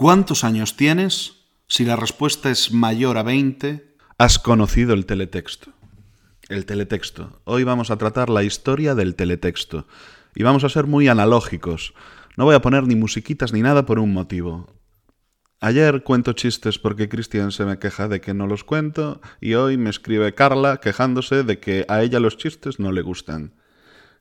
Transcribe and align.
¿Cuántos 0.00 0.44
años 0.44 0.78
tienes? 0.78 1.44
Si 1.66 1.84
la 1.84 1.94
respuesta 1.94 2.50
es 2.50 2.72
mayor 2.72 3.18
a 3.18 3.22
20, 3.22 3.96
has 4.16 4.38
conocido 4.38 4.94
el 4.94 5.04
teletexto. 5.04 5.74
El 6.48 6.64
teletexto. 6.64 7.42
Hoy 7.44 7.64
vamos 7.64 7.90
a 7.90 7.98
tratar 7.98 8.30
la 8.30 8.42
historia 8.42 8.94
del 8.94 9.14
teletexto. 9.14 9.86
Y 10.34 10.42
vamos 10.42 10.64
a 10.64 10.70
ser 10.70 10.86
muy 10.86 11.08
analógicos. 11.08 11.92
No 12.38 12.46
voy 12.46 12.54
a 12.54 12.62
poner 12.62 12.84
ni 12.86 12.96
musiquitas 12.96 13.52
ni 13.52 13.60
nada 13.60 13.84
por 13.84 13.98
un 13.98 14.14
motivo. 14.14 14.72
Ayer 15.60 16.02
cuento 16.02 16.32
chistes 16.32 16.78
porque 16.78 17.10
Cristian 17.10 17.52
se 17.52 17.66
me 17.66 17.78
queja 17.78 18.08
de 18.08 18.22
que 18.22 18.32
no 18.32 18.46
los 18.46 18.64
cuento 18.64 19.20
y 19.38 19.52
hoy 19.52 19.76
me 19.76 19.90
escribe 19.90 20.34
Carla 20.34 20.78
quejándose 20.78 21.42
de 21.42 21.60
que 21.60 21.84
a 21.88 22.00
ella 22.00 22.20
los 22.20 22.38
chistes 22.38 22.80
no 22.80 22.90
le 22.90 23.02
gustan. 23.02 23.52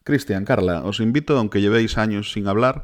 Cristian, 0.04 0.46
Carla, 0.46 0.84
os 0.84 1.00
invito, 1.02 1.38
aunque 1.38 1.62
llevéis 1.62 1.98
años 1.98 2.32
sin 2.32 2.48
hablar, 2.48 2.84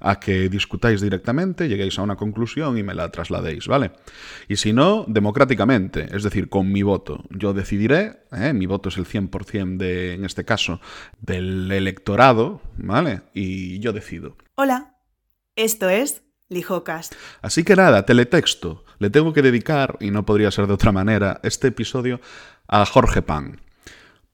a 0.00 0.20
que 0.20 0.48
discutáis 0.48 1.00
directamente, 1.00 1.68
lleguéis 1.68 1.98
a 1.98 2.02
una 2.02 2.16
conclusión 2.16 2.76
y 2.76 2.82
me 2.82 2.94
la 2.94 3.10
trasladéis, 3.10 3.66
¿vale? 3.66 3.92
Y 4.48 4.56
si 4.56 4.72
no, 4.72 5.04
democráticamente, 5.08 6.08
es 6.14 6.22
decir, 6.22 6.48
con 6.48 6.70
mi 6.70 6.82
voto. 6.82 7.24
Yo 7.30 7.54
decidiré, 7.54 8.24
¿eh? 8.32 8.52
mi 8.52 8.66
voto 8.66 8.88
es 8.88 8.98
el 8.98 9.06
100% 9.06 9.76
de, 9.76 10.14
en 10.14 10.24
este 10.24 10.44
caso, 10.44 10.80
del 11.20 11.70
electorado, 11.70 12.60
¿vale? 12.76 13.22
Y 13.32 13.78
yo 13.78 13.92
decido. 13.92 14.36
Hola, 14.56 14.96
esto 15.54 15.88
es 15.88 16.22
Lijocast. 16.48 17.14
Así 17.42 17.64
que 17.64 17.76
nada, 17.76 18.04
teletexto. 18.04 18.84
Le 18.98 19.10
tengo 19.10 19.32
que 19.32 19.42
dedicar, 19.42 19.96
y 20.00 20.10
no 20.10 20.26
podría 20.26 20.50
ser 20.50 20.66
de 20.66 20.74
otra 20.74 20.92
manera, 20.92 21.40
este 21.42 21.68
episodio 21.68 22.20
a 22.68 22.84
Jorge 22.86 23.22
Pan. 23.22 23.60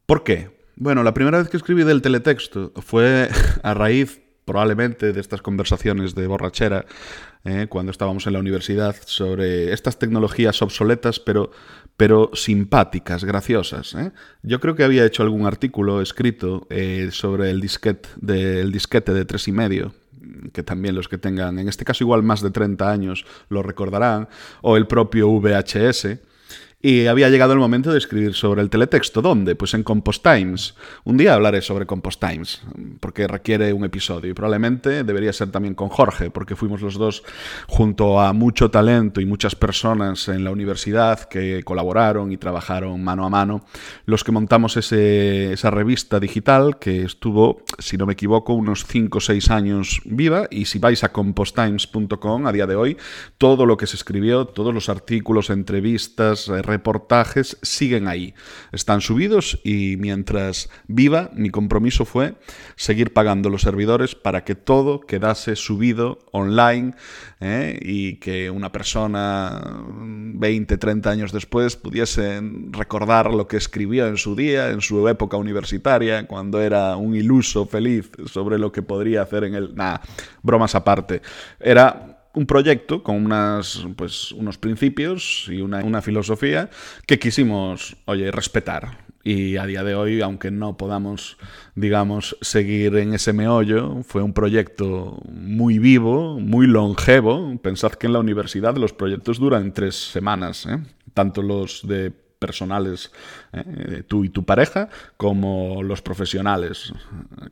¿Por 0.07 0.25
qué? 0.25 0.62
Bueno, 0.77 1.03
la 1.03 1.15
primera 1.15 1.39
vez 1.39 1.49
que 1.49 1.57
escribí 1.57 1.85
del 1.85 2.03
teletexto 2.03 2.73
fue 2.83 3.29
a 3.63 3.75
raíz 3.75 4.21
probablemente 4.45 5.13
de 5.13 5.21
estas 5.21 5.41
conversaciones 5.41 6.15
de 6.15 6.27
borrachera 6.27 6.85
eh, 7.45 7.67
cuando 7.69 7.93
estábamos 7.93 8.27
en 8.27 8.33
la 8.33 8.41
universidad 8.41 8.97
sobre 9.05 9.73
estas 9.73 9.99
tecnologías 9.99 10.63
obsoletas 10.63 11.21
pero, 11.21 11.51
pero 11.97 12.31
simpáticas, 12.35 13.25
graciosas. 13.25 13.95
Eh. 13.95 14.13
Yo 14.43 14.61
creo 14.61 14.75
que 14.75 14.85
había 14.85 15.05
hecho 15.05 15.23
algún 15.23 15.47
artículo 15.47 16.01
escrito 16.01 16.67
eh, 16.71 17.11
sobre 17.13 17.51
el 17.51 17.61
disquete, 17.61 18.09
de, 18.17 18.65
disquete 18.67 19.13
de 19.13 19.25
tres 19.25 19.47
y 19.49 19.53
medio 19.53 19.95
que 20.53 20.63
también 20.63 20.95
los 20.95 21.09
que 21.09 21.19
tengan, 21.19 21.59
en 21.59 21.69
este 21.69 21.85
caso 21.85 22.05
igual 22.05 22.23
más 22.23 22.43
de 22.43 22.51
30 22.51 22.91
años, 22.91 23.25
lo 23.49 23.63
recordarán, 23.63 24.29
o 24.61 24.77
el 24.77 24.87
propio 24.87 25.29
VHS, 25.29 26.19
y 26.83 27.07
había 27.07 27.29
llegado 27.29 27.53
el 27.53 27.61
momento 27.61 27.93
de 27.93 27.99
escribir 27.99 28.35
sobre 28.35 28.61
el 28.61 28.69
teletexto. 28.69 29.23
¿Dónde? 29.23 29.55
Pues 29.55 29.73
en 29.75 29.85
Compost 29.85 30.25
Times. 30.25 30.75
Un 31.05 31.17
día 31.17 31.35
hablaré 31.35 31.63
sobre 31.63 31.87
Compost 31.87 32.21
Times, 32.21 32.63
porque 32.99 33.29
requiere 33.29 33.73
un 33.73 33.85
episodio. 33.85 34.29
Y 34.31 34.35
probablemente 34.35 35.05
debería 35.05 35.33
ser 35.33 35.53
también 35.53 35.75
con 35.75 35.89
Jorge, 35.89 36.31
porque 36.31 36.57
fuimos 36.57 36.83
los 36.83 36.95
dos 36.95 37.23
junto 37.69 38.21
a 38.21 38.33
mucho 38.33 38.71
talento 38.73 39.21
y 39.21 39.27
muchas 39.27 39.55
personas 39.55 40.27
en 40.27 40.43
la 40.43 40.51
universidad 40.51 41.21
que 41.21 41.63
colaboraron 41.63 42.33
y 42.33 42.37
trabajaron 42.37 43.03
mano 43.05 43.25
a 43.25 43.31
mano, 43.31 43.65
los 44.05 44.25
que 44.25 44.33
montamos 44.33 44.77
ese, 44.77 45.53
esa 45.53 45.71
revista 45.71 46.19
digital 46.19 46.81
que 46.81 47.05
estuvo, 47.05 47.63
si 47.79 47.97
no 47.97 48.07
me 48.07 48.15
equivoco, 48.15 48.55
unos 48.55 48.85
5 48.87 49.19
o 49.19 49.21
6 49.21 49.51
años 49.51 50.01
viva. 50.05 50.49
Y 50.51 50.65
si 50.65 50.81
vais 50.81 51.05
a 51.05 51.13
composttimes.com 51.13 52.47
a 52.49 52.53
día 52.53 52.67
de 52.67 52.75
hoy, 52.75 52.97
todo 53.39 53.67
lo 53.67 53.77
que 53.77 53.87
se 53.87 53.95
escribió, 53.95 54.47
todos 54.47 54.75
los 54.75 54.89
artículos, 54.89 55.51
entrevistas, 55.51 56.51
reportajes 56.73 57.59
siguen 57.61 58.09
ahí. 58.09 58.35
Están 58.73 59.03
subidos 59.03 59.61
y 59.63 59.97
mientras 59.99 60.71
viva, 60.89 61.31
mi 61.35 61.51
compromiso 61.51 62.07
fue 62.07 62.35
seguir 62.77 63.13
pagando 63.13 63.51
los 63.51 63.61
servidores 63.61 64.15
para 64.15 64.45
que 64.45 64.55
todo 64.55 65.01
quedase 65.01 65.55
subido 65.55 66.19
online 66.33 66.95
¿eh? 67.41 67.79
y 67.83 68.17
que 68.17 68.51
una 68.51 68.73
persona 68.73 69.61
20, 69.99 70.79
30 70.79 71.11
años 71.11 71.33
después 71.33 71.77
pudiese 71.77 72.41
recordar 72.71 73.35
lo 73.35 73.47
que 73.47 73.59
escribió 73.59 74.07
en 74.07 74.17
su 74.17 74.35
día, 74.35 74.71
en 74.71 74.81
su 74.81 75.07
época 75.09 75.37
universitaria, 75.37 76.27
cuando 76.27 76.61
era 76.63 76.97
un 76.97 77.15
iluso 77.15 77.67
feliz 77.67 78.11
sobre 78.27 78.59
lo 78.59 78.73
que 78.73 78.83
podría 78.83 79.23
hacer 79.23 79.45
en 79.45 79.55
el... 79.55 79.75
Nah, 79.75 79.99
bromas 80.43 80.75
aparte. 80.75 81.21
Era 81.61 82.12
un 82.35 82.47
proyecto 82.47 83.03
con 83.03 83.25
unas, 83.25 83.87
pues, 83.97 84.33
unos 84.33 84.59
principios 84.59 85.47
y 85.49 85.61
una, 85.61 85.85
una 85.85 86.03
filosofía 86.03 86.71
que 87.07 87.19
quisimos, 87.19 87.97
oye, 88.07 88.31
respetar. 88.31 89.13
Y 89.25 89.57
a 89.57 89.67
día 89.67 89.85
de 89.85 89.95
hoy, 89.95 90.21
aunque 90.21 90.51
no 90.51 90.77
podamos, 90.77 91.37
digamos, 91.77 92.37
seguir 92.41 92.97
en 92.97 93.15
ese 93.15 93.33
meollo, 93.33 94.03
fue 94.03 94.23
un 94.23 94.33
proyecto 94.33 95.23
muy 95.31 95.79
vivo, 95.79 96.41
muy 96.41 96.67
longevo. 96.67 97.57
Pensad 97.63 97.93
que 97.93 98.09
en 98.09 98.15
la 98.15 98.19
universidad 98.19 98.77
los 98.77 98.93
proyectos 98.93 99.39
duran 99.39 99.73
tres 99.73 99.95
semanas, 99.95 100.67
¿eh? 100.67 100.81
tanto 101.15 101.43
los 101.43 101.87
de 101.87 102.13
personales, 102.43 103.13
¿eh? 103.53 104.03
tú 104.09 104.25
y 104.25 104.29
tu 104.29 104.45
pareja, 104.45 104.89
como 105.17 105.83
los 105.85 106.03
profesionales. 106.03 106.93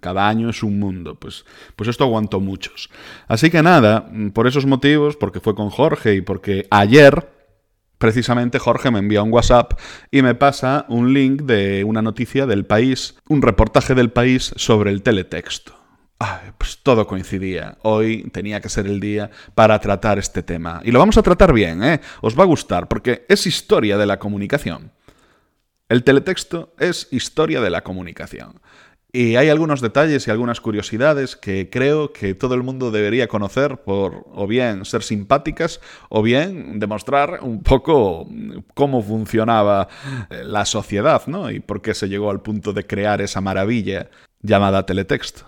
Cada 0.01 0.29
año 0.29 0.51
es 0.51 0.65
un 0.65 0.81
mundo. 0.81 1.15
Pues, 1.15 1.45
pues 1.77 1.89
esto 1.89 2.03
aguantó 2.05 2.41
muchos. 2.41 2.91
Así 3.29 3.51
que 3.51 3.63
nada, 3.63 4.11
por 4.35 4.49
esos 4.49 4.67
motivos, 4.67 5.17
porque 5.17 5.41
fue 5.41 5.55
con 5.55 5.71
Jorge 5.71 6.17
y 6.17 6.21
porque 6.21 6.67
ayer, 6.71 7.31
precisamente 7.99 8.59
Jorge 8.59 8.91
me 8.91 8.99
envía 8.99 9.23
un 9.23 9.33
WhatsApp 9.33 9.79
y 10.11 10.23
me 10.23 10.35
pasa 10.35 10.87
un 10.89 11.15
link 11.15 11.43
de 11.43 11.85
una 11.85 12.03
noticia 12.03 12.47
del 12.47 12.67
país, 12.67 13.17
un 13.29 13.43
reportaje 13.43 13.95
del 13.95 14.11
país 14.11 14.53
sobre 14.57 14.91
el 14.91 15.03
teletexto. 15.03 15.80
Pues 16.59 16.79
todo 16.83 17.07
coincidía. 17.07 17.79
Hoy 17.83 18.25
tenía 18.31 18.61
que 18.61 18.69
ser 18.69 18.87
el 18.87 19.01
día 19.01 19.31
para 19.55 19.79
tratar 19.81 20.19
este 20.19 20.43
tema. 20.43 20.81
Y 20.85 20.91
lo 20.91 20.99
vamos 20.99 21.17
a 21.17 21.23
tratar 21.23 21.53
bien, 21.53 21.83
¿eh? 21.83 22.01
Os 22.21 22.39
va 22.39 22.43
a 22.43 22.47
gustar, 22.47 22.89
porque 22.89 23.25
es 23.29 23.47
historia 23.47 23.97
de 23.97 24.07
la 24.07 24.19
comunicación. 24.19 24.93
El 25.89 26.05
teletexto 26.05 26.75
es 26.79 27.09
historia 27.11 27.61
de 27.61 27.71
la 27.71 27.83
comunicación. 27.83 28.61
Y 29.13 29.35
hay 29.35 29.49
algunos 29.49 29.81
detalles 29.81 30.29
y 30.29 30.31
algunas 30.31 30.61
curiosidades 30.61 31.35
que 31.35 31.69
creo 31.69 32.13
que 32.13 32.35
todo 32.35 32.55
el 32.55 32.63
mundo 32.63 32.93
debería 32.93 33.27
conocer 33.27 33.79
por 33.79 34.25
o 34.33 34.47
bien 34.47 34.85
ser 34.85 35.03
simpáticas 35.03 35.81
o 36.11 36.23
bien 36.23 36.79
demostrar 36.79 37.41
un 37.43 37.63
poco 37.65 38.29
cómo 38.75 39.03
funcionaba 39.03 39.89
eh, 40.31 40.43
la 40.45 40.65
sociedad, 40.65 41.23
¿no? 41.27 41.51
Y 41.51 41.59
por 41.59 41.83
qué 41.83 41.93
se 41.95 42.09
llegó 42.09 42.31
al 42.31 42.41
punto 42.41 42.73
de 42.73 42.87
crear 42.87 43.21
esa 43.21 43.41
maravilla 43.41 44.11
llamada 44.43 44.87
teletexto. 44.87 45.45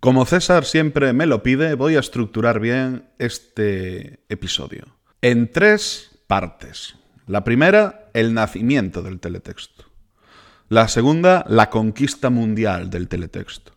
Como 0.00 0.24
César 0.24 0.64
siempre 0.64 1.12
me 1.12 1.26
lo 1.26 1.42
pide, 1.42 1.74
voy 1.74 1.96
a 1.96 2.00
estructurar 2.00 2.58
bien 2.58 3.04
este 3.18 4.20
episodio 4.30 4.86
en 5.20 5.52
tres 5.52 6.22
partes. 6.26 6.96
La 7.26 7.44
primera, 7.44 8.08
el 8.14 8.32
nacimiento 8.32 9.02
del 9.02 9.20
teletexto. 9.20 9.84
La 10.70 10.88
segunda, 10.88 11.44
la 11.48 11.68
conquista 11.68 12.30
mundial 12.30 12.88
del 12.88 13.08
teletexto. 13.08 13.72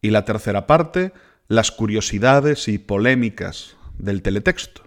Y 0.00 0.08
la 0.08 0.24
tercera 0.24 0.66
parte, 0.66 1.12
las 1.46 1.70
curiosidades 1.70 2.66
y 2.66 2.78
polémicas 2.78 3.76
del 3.98 4.22
teletexto. 4.22 4.84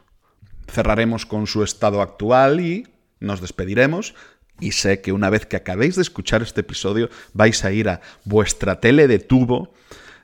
Cerraremos 0.67 1.27
con 1.27 1.45
su 1.45 1.63
estado 1.63 2.01
actual 2.01 2.61
y 2.61 2.87
nos 3.19 3.41
despediremos. 3.41 4.15
Y 4.59 4.71
sé 4.71 5.01
que 5.01 5.11
una 5.11 5.29
vez 5.29 5.45
que 5.45 5.55
acabéis 5.55 5.97
de 5.97 6.01
escuchar 6.01 6.41
este 6.41 6.61
episodio 6.61 7.11
vais 7.33 7.63
a 7.63 7.71
ir 7.71 7.89
a 7.89 8.01
vuestra 8.25 8.79
tele 8.79 9.07
de 9.07 9.19
tubo 9.19 9.71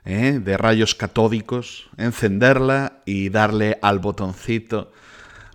¿eh? 0.06 0.40
de 0.44 0.58
rayos 0.58 0.96
catódicos, 0.96 1.90
encenderla 1.98 3.02
y 3.06 3.30
darle 3.30 3.78
al 3.82 4.00
botoncito 4.00 4.92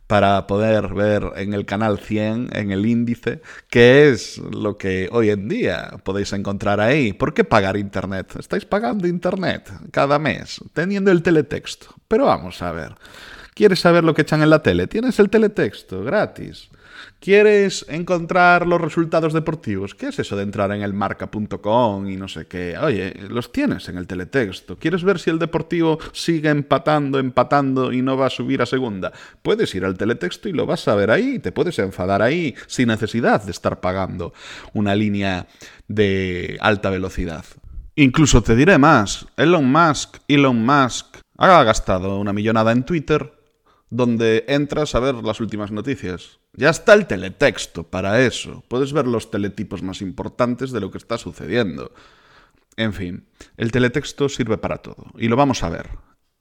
para 0.07 0.47
poder 0.47 0.93
ver 0.93 1.33
en 1.37 1.55
el 1.55 1.65
canal 1.65 1.99
100, 1.99 2.51
en 2.53 2.71
el 2.71 2.85
índice, 2.87 3.41
qué 3.71 4.11
es 4.11 4.39
lo 4.39 4.77
que 4.77 5.09
hoy 5.11 5.31
en 5.31 5.49
día 5.49 5.93
podéis 6.05 6.33
encontrar 6.33 6.81
ahí. 6.81 7.13
¿Por 7.13 7.33
qué 7.33 7.45
pagar 7.45 7.77
Internet? 7.77 8.35
Estáis 8.39 8.67
pagando 8.67 9.09
Internet 9.09 9.73
cada 9.91 10.19
mes, 10.19 10.61
teniendo 10.73 11.11
el 11.11 11.23
teletexto. 11.23 11.95
Pero 12.07 12.27
vamos 12.27 12.61
a 12.61 12.73
ver. 12.73 12.95
¿Quieres 13.55 13.81
saber 13.81 14.05
lo 14.05 14.15
que 14.15 14.23
echan 14.23 14.43
en 14.43 14.51
la 14.51 14.63
tele? 14.63 14.87
Tienes 14.87 15.19
el 15.19 15.31
teletexto 15.31 16.03
gratis. 16.03 16.69
¿Quieres 17.25 17.87
encontrar 17.89 18.67
los 18.67 18.79
resultados 18.79 19.33
deportivos? 19.33 19.95
¿Qué 19.95 20.09
es 20.09 20.19
eso 20.19 20.37
de 20.37 20.43
entrar 20.43 20.71
en 20.73 20.83
el 20.83 20.93
marca.com 20.93 22.07
y 22.07 22.17
no 22.17 22.29
sé 22.29 22.45
qué? 22.45 22.77
Oye, 22.77 23.15
los 23.31 23.51
tienes 23.51 23.89
en 23.89 23.97
el 23.97 24.07
teletexto. 24.07 24.77
¿Quieres 24.77 25.03
ver 25.05 25.19
si 25.19 25.31
el 25.31 25.39
deportivo 25.39 25.99
sigue 26.13 26.51
empatando, 26.51 27.19
empatando 27.19 27.95
y 27.95 28.03
no 28.03 28.19
va 28.19 28.27
a 28.27 28.31
subir 28.31 28.61
a 28.61 28.67
segunda? 28.67 29.11
Puedes 29.41 29.75
ir 29.75 29.87
al 29.87 29.97
teletexto 29.97 30.51
y 30.51 30.53
lo 30.53 30.67
vas 30.67 30.87
a 30.87 30.95
ver 30.97 31.11
ahí, 31.11 31.39
te 31.39 31.51
puedes 31.51 31.79
enfadar 31.79 32.21
ahí 32.21 32.55
sin 32.67 32.89
necesidad 32.89 33.43
de 33.43 33.53
estar 33.53 33.81
pagando 33.81 34.35
una 34.75 34.95
línea 34.95 35.47
de 35.89 36.59
alta 36.61 36.91
velocidad. 36.91 37.47
Incluso 37.95 38.43
te 38.43 38.55
diré 38.55 38.77
más, 38.77 39.27
Elon 39.39 39.73
Musk, 39.73 40.19
Elon 40.29 40.63
Musk 40.63 41.07
ha 41.39 41.65
gastado 41.65 42.19
una 42.21 42.35
millonada 42.35 42.73
en 42.73 42.85
Twitter 42.85 43.33
donde 43.95 44.45
entras 44.49 44.97
a 44.97 45.01
ver 45.01 45.15
las 45.15 45.41
últimas 45.41 45.71
noticias. 45.71 46.41
Ya 46.53 46.71
está 46.71 46.95
el 46.95 47.07
teletexto 47.07 47.85
para 47.85 48.27
eso. 48.27 48.65
Puedes 48.67 48.93
ver 48.93 49.07
los 49.07 49.31
teletipos 49.31 49.85
más 49.85 50.03
importantes 50.03 50.73
de 50.73 50.81
lo 50.81 50.91
que 50.91 50.99
está 50.99 51.17
sucediendo. 51.17 51.93
En 52.77 52.93
fin, 52.93 53.29
el 53.57 53.71
teletexto 53.71 54.29
sirve 54.29 54.59
para 54.59 54.79
todo, 54.79 55.07
y 55.17 55.29
lo 55.29 55.37
vamos 55.37 55.63
a 55.63 55.69
ver. 55.69 55.91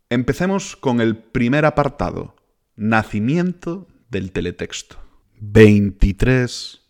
Empecemos 0.09 0.75
con 0.75 0.99
el 0.99 1.15
primer 1.15 1.65
apartado, 1.65 2.35
Nacimiento 2.75 3.87
del 4.09 4.31
teletexto. 4.31 4.97
23 5.39 6.81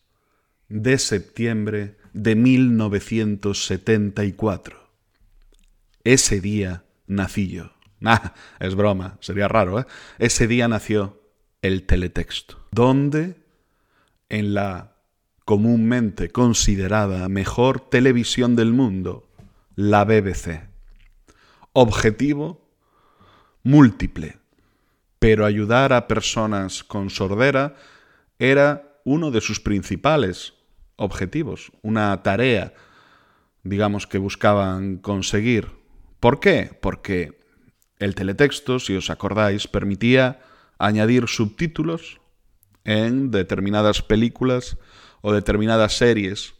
de 0.69 0.97
septiembre 0.97 1.97
de 2.13 2.37
1974. 2.37 4.81
Ese 6.05 6.39
día 6.39 6.85
nací 7.05 7.49
yo. 7.49 7.72
Ah, 8.05 8.33
es 8.59 8.75
broma, 8.75 9.17
sería 9.21 9.47
raro, 9.47 9.79
¿eh? 9.79 9.85
Ese 10.19 10.47
día 10.47 10.67
nació 10.67 11.21
el 11.61 11.85
teletexto. 11.85 12.59
¿Dónde? 12.71 13.37
En 14.27 14.53
la 14.53 14.97
comúnmente 15.45 16.29
considerada 16.29 17.29
mejor 17.29 17.79
televisión 17.79 18.55
del 18.57 18.73
mundo, 18.73 19.29
la 19.75 20.03
BBC. 20.03 20.67
Objetivo 21.71 22.61
múltiple, 23.63 24.37
pero 25.19 25.45
ayudar 25.45 25.93
a 25.93 26.07
personas 26.07 26.83
con 26.83 27.09
sordera 27.09 27.75
era 28.37 28.99
uno 29.05 29.31
de 29.31 29.39
sus 29.39 29.61
principales 29.61 30.53
objetivos, 30.97 31.71
una 31.81 32.21
tarea, 32.23 32.73
digamos, 33.63 34.07
que 34.07 34.17
buscaban 34.17 34.97
conseguir. 34.97 35.69
¿Por 36.19 36.39
qué? 36.41 36.77
Porque 36.81 37.42
el 37.99 38.15
teletexto, 38.15 38.79
si 38.79 38.95
os 38.95 39.09
acordáis, 39.09 39.67
permitía 39.67 40.39
añadir 40.77 41.27
subtítulos 41.27 42.19
en 42.83 43.31
determinadas 43.31 44.01
películas 44.01 44.77
o 45.21 45.31
determinadas 45.33 45.97
series 45.97 46.55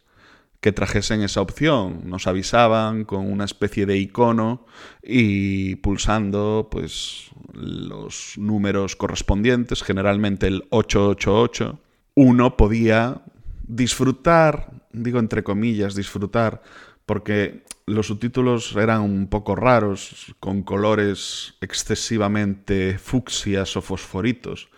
que 0.62 0.72
trajesen 0.72 1.22
esa 1.22 1.42
opción. 1.42 2.02
Nos 2.06 2.26
avisaban 2.26 3.04
con 3.04 3.30
una 3.30 3.44
especie 3.44 3.86
de 3.86 3.98
icono 3.98 4.66
y 5.04 5.76
pulsando 5.76 6.70
pues 6.72 7.30
los 7.54 8.36
números 8.38 8.96
correspondientes, 8.96 9.84
generalmente 9.84 10.48
el 10.48 10.64
888, 10.70 11.80
uno 12.16 12.56
podía 12.56 13.24
disfrutar, 13.68 14.72
digo 14.94 15.20
entre 15.20 15.44
comillas, 15.44 15.96
disfrutar, 15.96 16.62
porque 17.06 17.66
los 17.86 18.08
subtítulos 18.08 18.76
eran 18.76 19.02
un 19.02 19.28
poco 19.28 19.56
raros, 19.56 20.36
con 20.40 20.64
colores 20.64 21.56
excesivamente 21.62 22.98
fucsias 22.98 23.76
o 23.76 23.82
fosforitos, 23.82 24.70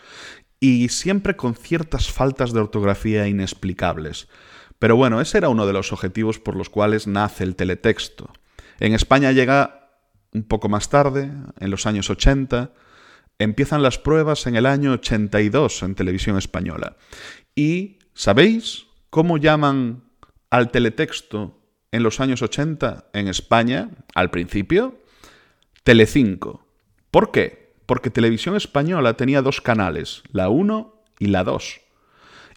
y 0.60 0.90
siempre 0.90 1.36
con 1.36 1.56
ciertas 1.56 2.12
faltas 2.12 2.54
de 2.54 2.60
ortografía 2.60 3.28
inexplicables. 3.28 4.28
Pero 4.80 4.96
bueno, 4.96 5.22
ese 5.22 5.38
era 5.38 5.50
uno 5.50 5.68
de 5.68 5.74
los 5.74 5.94
objetivos 5.94 6.40
por 6.40 6.56
los 6.56 6.70
cuales 6.70 7.08
nace 7.08 7.44
el 7.44 7.56
teletexto. 7.56 8.34
En 8.80 8.94
España 8.94 9.32
llega 9.32 9.92
un 10.34 10.44
poco 10.44 10.68
más 10.68 10.90
tarde, 10.90 11.32
en 11.60 11.72
los 11.72 11.86
años 11.86 12.10
80, 12.10 12.74
empiezan 13.40 13.84
las 13.84 14.00
pruebas 14.00 14.48
en 14.48 14.56
el 14.56 14.66
año 14.66 14.94
82 14.94 15.84
en 15.84 15.96
televisión 15.96 16.38
española. 16.38 16.98
¿Y 17.56 18.00
sabéis 18.14 18.88
cómo 19.10 19.38
llaman 19.38 20.04
al 20.50 20.72
teletexto 20.72 21.55
en 21.96 22.04
los 22.04 22.20
años 22.20 22.42
80 22.42 23.06
en 23.14 23.30
España, 23.30 23.90
al 24.14 24.30
principio? 24.30 25.00
Telecinco. 25.86 26.66
¿Por 27.10 27.32
qué? 27.32 27.74
Porque 27.86 28.10
Televisión 28.10 28.58
Española 28.58 29.16
tenía 29.16 29.42
dos 29.42 29.62
canales, 29.62 30.24
la 30.34 30.50
1 30.50 31.04
y 31.20 31.28
la 31.28 31.46
2. 31.46 31.80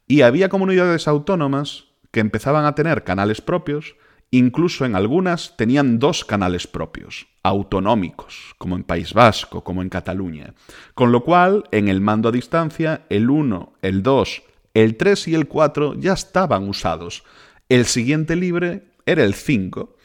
Y 0.08 0.23
había 0.23 0.49
comunidades 0.49 1.06
autónomas 1.06 1.85
que 2.11 2.19
empezaban 2.19 2.64
a 2.64 2.75
tener 2.75 3.05
canales 3.05 3.40
propios, 3.40 3.94
incluso 4.32 4.85
en 4.85 4.96
algunas 4.96 5.56
tenían 5.56 6.00
dos 6.00 6.25
canales 6.25 6.67
propios, 6.67 7.29
autonómicos, 7.44 8.56
como 8.58 8.75
en 8.75 8.82
País 8.82 9.14
Vasco, 9.14 9.62
como 9.62 9.82
en 9.82 9.88
Cataluña. 9.88 10.55
Con 10.94 11.12
lo 11.12 11.23
cual, 11.23 11.62
en 11.70 11.87
el 11.87 12.00
mando 12.00 12.29
a 12.29 12.32
distancia, 12.32 13.06
el 13.08 13.31
1, 13.31 13.75
el 13.82 14.02
2, 14.02 14.43
el 14.75 14.96
3 14.96 15.29
y 15.29 15.35
el 15.37 15.46
4 15.46 15.94
ya 15.94 16.14
estaban 16.14 16.69
usados. 16.69 17.23
El 17.69 17.85
siguiente 17.85 18.35
libre 18.35 18.88
era 19.10 19.25
el 19.25 19.34
5. 19.34 19.96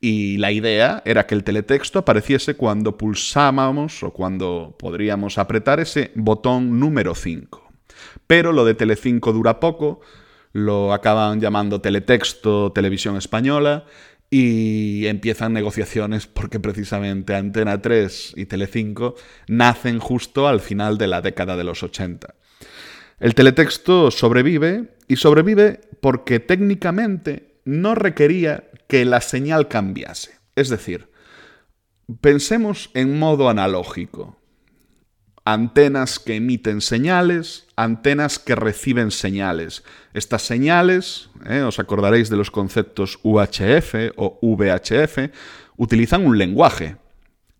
Y 0.00 0.38
la 0.38 0.50
idea 0.50 1.02
era 1.04 1.26
que 1.26 1.34
el 1.34 1.44
teletexto 1.44 1.98
apareciese 1.98 2.54
cuando 2.54 2.96
pulsábamos 2.96 4.02
o 4.02 4.12
cuando 4.12 4.76
podríamos 4.78 5.36
apretar 5.36 5.78
ese 5.80 6.10
botón 6.14 6.80
número 6.80 7.14
5. 7.14 7.70
Pero 8.26 8.52
lo 8.52 8.64
de 8.64 8.74
Telecinco 8.74 9.32
dura 9.32 9.60
poco, 9.60 10.00
lo 10.52 10.92
acaban 10.92 11.40
llamando 11.40 11.80
Teletexto 11.80 12.72
Televisión 12.72 13.16
Española 13.16 13.84
y 14.30 15.06
empiezan 15.06 15.52
negociaciones 15.52 16.26
porque 16.26 16.60
precisamente 16.60 17.34
Antena 17.34 17.82
3 17.82 18.34
y 18.36 18.46
Telecinco 18.46 19.16
nacen 19.48 19.98
justo 19.98 20.48
al 20.48 20.60
final 20.60 20.98
de 20.98 21.08
la 21.08 21.20
década 21.20 21.56
de 21.56 21.64
los 21.64 21.82
80. 21.82 22.34
El 23.18 23.34
teletexto 23.34 24.10
sobrevive 24.10 24.94
y 25.06 25.16
sobrevive 25.16 25.80
porque 26.00 26.40
técnicamente 26.40 27.49
no 27.70 27.94
requería 27.94 28.64
que 28.88 29.04
la 29.04 29.20
señal 29.20 29.68
cambiase. 29.68 30.32
Es 30.56 30.68
decir, 30.68 31.08
pensemos 32.20 32.90
en 32.94 33.18
modo 33.18 33.48
analógico 33.48 34.36
antenas 35.44 36.18
que 36.18 36.36
emiten 36.36 36.80
señales, 36.80 37.66
antenas 37.76 38.38
que 38.38 38.54
reciben 38.54 39.10
señales. 39.10 39.84
Estas 40.12 40.42
señales, 40.42 41.30
eh, 41.48 41.62
os 41.62 41.78
acordaréis 41.78 42.28
de 42.28 42.36
los 42.36 42.50
conceptos 42.50 43.18
UHF 43.22 44.12
o 44.16 44.38
VHF, 44.42 45.30
utilizan 45.76 46.26
un 46.26 46.38
lenguaje. 46.38 46.96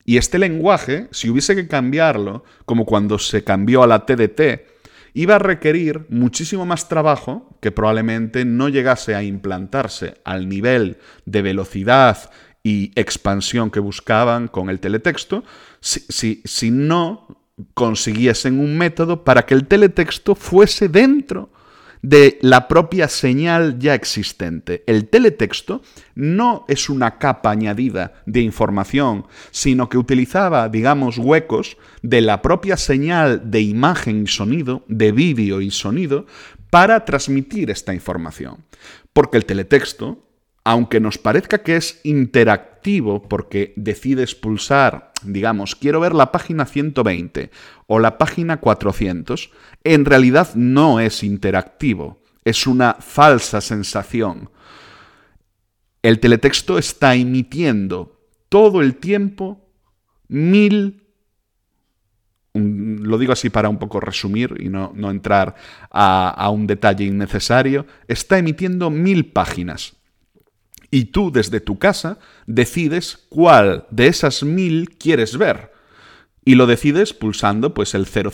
Y 0.04 0.18
este 0.18 0.38
lenguaje, 0.38 1.08
si 1.10 1.30
hubiese 1.30 1.54
que 1.54 1.68
cambiarlo, 1.68 2.44
como 2.64 2.84
cuando 2.84 3.18
se 3.18 3.44
cambió 3.44 3.82
a 3.82 3.86
la 3.86 4.04
TDT, 4.06 4.79
iba 5.14 5.36
a 5.36 5.38
requerir 5.38 6.06
muchísimo 6.08 6.66
más 6.66 6.88
trabajo 6.88 7.56
que 7.60 7.72
probablemente 7.72 8.44
no 8.44 8.68
llegase 8.68 9.14
a 9.14 9.22
implantarse 9.22 10.14
al 10.24 10.48
nivel 10.48 10.98
de 11.24 11.42
velocidad 11.42 12.30
y 12.62 12.92
expansión 12.94 13.70
que 13.70 13.80
buscaban 13.80 14.48
con 14.48 14.68
el 14.70 14.80
teletexto, 14.80 15.44
si, 15.80 16.42
si 16.44 16.70
no 16.70 17.38
consiguiesen 17.74 18.58
un 18.58 18.76
método 18.76 19.24
para 19.24 19.46
que 19.46 19.54
el 19.54 19.66
teletexto 19.66 20.34
fuese 20.34 20.88
dentro 20.88 21.50
de 22.02 22.38
la 22.40 22.68
propia 22.68 23.08
señal 23.08 23.78
ya 23.78 23.94
existente. 23.94 24.82
El 24.86 25.08
teletexto 25.08 25.82
no 26.14 26.64
es 26.68 26.88
una 26.88 27.18
capa 27.18 27.50
añadida 27.50 28.14
de 28.26 28.40
información, 28.40 29.26
sino 29.50 29.88
que 29.88 29.98
utilizaba, 29.98 30.68
digamos, 30.68 31.18
huecos 31.18 31.76
de 32.02 32.20
la 32.20 32.42
propia 32.42 32.76
señal 32.76 33.50
de 33.50 33.60
imagen 33.60 34.22
y 34.22 34.26
sonido, 34.26 34.84
de 34.88 35.12
vídeo 35.12 35.60
y 35.60 35.70
sonido, 35.70 36.26
para 36.70 37.04
transmitir 37.04 37.70
esta 37.70 37.92
información. 37.92 38.64
Porque 39.12 39.36
el 39.36 39.44
teletexto, 39.44 40.29
aunque 40.64 41.00
nos 41.00 41.18
parezca 41.18 41.62
que 41.62 41.76
es 41.76 42.00
interactivo 42.04 43.22
porque 43.22 43.72
decides 43.76 44.34
pulsar 44.34 45.10
digamos, 45.22 45.76
quiero 45.76 46.00
ver 46.00 46.14
la 46.14 46.32
página 46.32 46.66
120 46.66 47.50
o 47.86 47.98
la 47.98 48.18
página 48.18 48.58
400, 48.58 49.50
en 49.84 50.04
realidad 50.04 50.54
no 50.54 51.00
es 51.00 51.22
interactivo, 51.22 52.22
es 52.44 52.66
una 52.66 52.94
falsa 52.94 53.60
sensación. 53.60 54.50
El 56.02 56.20
teletexto 56.20 56.78
está 56.78 57.14
emitiendo 57.14 58.18
todo 58.48 58.80
el 58.80 58.96
tiempo 58.96 59.68
mil, 60.28 61.06
lo 62.54 63.18
digo 63.18 63.32
así 63.32 63.50
para 63.50 63.68
un 63.68 63.78
poco 63.78 64.00
resumir 64.00 64.56
y 64.58 64.68
no, 64.68 64.92
entrar 65.10 65.54
a, 65.90 66.30
a 66.30 66.50
un 66.50 66.66
detalle 66.66 67.04
innecesario, 67.04 67.86
está 68.08 68.38
emitiendo 68.38 68.90
mil 68.90 69.30
páginas 69.32 69.99
y 70.90 71.06
tú 71.06 71.30
desde 71.30 71.60
tu 71.60 71.78
casa 71.78 72.18
decides 72.46 73.26
cuál 73.28 73.86
de 73.90 74.08
esas 74.08 74.42
mil 74.42 74.96
quieres 74.98 75.38
ver. 75.38 75.72
Y 76.44 76.54
lo 76.54 76.66
decides 76.66 77.12
pulsando 77.12 77.74
pues 77.74 77.94
el 77.94 78.06
000, 78.06 78.30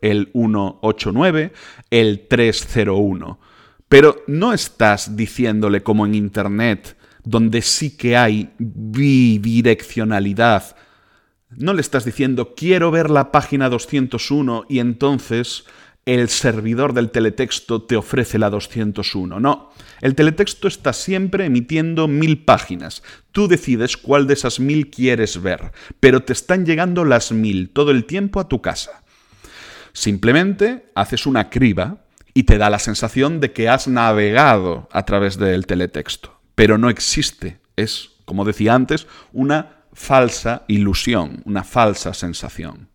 el 0.00 0.30
189, 0.32 1.52
el 1.90 2.26
301. 2.26 3.38
Pero 3.88 4.24
no 4.26 4.52
estás 4.52 5.16
diciéndole 5.16 5.84
como 5.84 6.06
en 6.06 6.16
Internet, 6.16 6.96
donde 7.22 7.62
sí 7.62 7.96
que 7.96 8.16
hay 8.16 8.50
bidireccionalidad. 8.58 10.74
No 11.50 11.72
le 11.72 11.82
estás 11.82 12.04
diciendo 12.04 12.54
quiero 12.56 12.90
ver 12.90 13.10
la 13.10 13.30
página 13.30 13.68
201 13.68 14.64
y 14.68 14.80
entonces 14.80 15.66
el 16.06 16.28
servidor 16.28 16.94
del 16.94 17.10
teletexto 17.10 17.82
te 17.82 17.96
ofrece 17.96 18.38
la 18.38 18.48
201. 18.48 19.40
No, 19.40 19.72
el 20.00 20.14
teletexto 20.14 20.68
está 20.68 20.92
siempre 20.92 21.44
emitiendo 21.44 22.06
mil 22.06 22.44
páginas. 22.44 23.02
Tú 23.32 23.48
decides 23.48 23.96
cuál 23.96 24.28
de 24.28 24.34
esas 24.34 24.60
mil 24.60 24.88
quieres 24.88 25.42
ver, 25.42 25.72
pero 25.98 26.22
te 26.22 26.32
están 26.32 26.64
llegando 26.64 27.04
las 27.04 27.32
mil 27.32 27.70
todo 27.70 27.90
el 27.90 28.04
tiempo 28.04 28.38
a 28.38 28.48
tu 28.48 28.62
casa. 28.62 29.02
Simplemente 29.92 30.90
haces 30.94 31.26
una 31.26 31.50
criba 31.50 31.98
y 32.34 32.44
te 32.44 32.56
da 32.56 32.70
la 32.70 32.78
sensación 32.78 33.40
de 33.40 33.52
que 33.52 33.68
has 33.68 33.88
navegado 33.88 34.88
a 34.92 35.04
través 35.04 35.38
del 35.38 35.66
teletexto. 35.66 36.38
Pero 36.54 36.78
no 36.78 36.88
existe. 36.88 37.58
Es, 37.74 38.10
como 38.24 38.44
decía 38.44 38.74
antes, 38.74 39.08
una 39.32 39.84
falsa 39.92 40.62
ilusión, 40.68 41.42
una 41.46 41.64
falsa 41.64 42.14
sensación. 42.14 42.88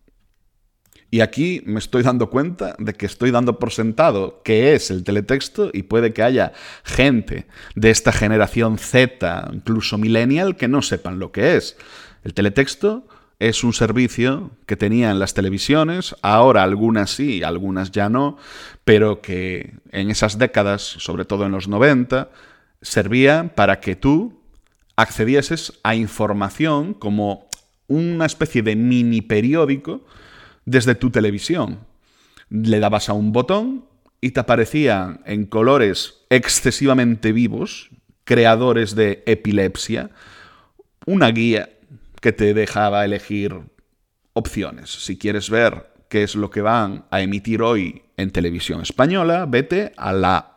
Y 1.12 1.20
aquí 1.20 1.62
me 1.66 1.78
estoy 1.78 2.02
dando 2.02 2.30
cuenta 2.30 2.74
de 2.78 2.94
que 2.94 3.04
estoy 3.04 3.30
dando 3.30 3.58
por 3.58 3.70
sentado 3.70 4.40
qué 4.42 4.72
es 4.72 4.90
el 4.90 5.04
teletexto 5.04 5.68
y 5.70 5.82
puede 5.82 6.14
que 6.14 6.22
haya 6.22 6.54
gente 6.84 7.46
de 7.74 7.90
esta 7.90 8.12
generación 8.12 8.78
Z, 8.78 9.50
incluso 9.52 9.98
millennial, 9.98 10.56
que 10.56 10.68
no 10.68 10.80
sepan 10.80 11.18
lo 11.18 11.30
que 11.30 11.58
es. 11.58 11.76
El 12.24 12.32
teletexto 12.32 13.06
es 13.38 13.62
un 13.62 13.74
servicio 13.74 14.52
que 14.64 14.74
tenían 14.74 15.18
las 15.18 15.34
televisiones, 15.34 16.16
ahora 16.22 16.62
algunas 16.62 17.10
sí, 17.10 17.42
algunas 17.42 17.90
ya 17.90 18.08
no, 18.08 18.38
pero 18.86 19.20
que 19.20 19.74
en 19.90 20.10
esas 20.10 20.38
décadas, 20.38 20.80
sobre 20.80 21.26
todo 21.26 21.44
en 21.44 21.52
los 21.52 21.68
90, 21.68 22.30
servía 22.80 23.52
para 23.54 23.80
que 23.80 23.96
tú 23.96 24.40
accedieses 24.96 25.74
a 25.82 25.94
información 25.94 26.94
como 26.94 27.50
una 27.86 28.24
especie 28.24 28.62
de 28.62 28.76
mini 28.76 29.20
periódico 29.20 30.06
desde 30.64 30.94
tu 30.94 31.10
televisión. 31.10 31.80
Le 32.48 32.80
dabas 32.80 33.08
a 33.08 33.12
un 33.12 33.32
botón 33.32 33.86
y 34.20 34.30
te 34.30 34.40
aparecían 34.40 35.20
en 35.26 35.46
colores 35.46 36.24
excesivamente 36.30 37.32
vivos, 37.32 37.90
creadores 38.24 38.94
de 38.94 39.22
epilepsia, 39.26 40.10
una 41.06 41.28
guía 41.30 41.70
que 42.20 42.32
te 42.32 42.54
dejaba 42.54 43.04
elegir 43.04 43.60
opciones. 44.32 44.90
Si 44.90 45.18
quieres 45.18 45.50
ver 45.50 45.92
qué 46.08 46.22
es 46.22 46.36
lo 46.36 46.50
que 46.50 46.60
van 46.60 47.06
a 47.10 47.20
emitir 47.20 47.62
hoy 47.62 48.02
en 48.16 48.30
televisión 48.30 48.80
española, 48.80 49.46
vete 49.48 49.92
a 49.96 50.12
la 50.12 50.52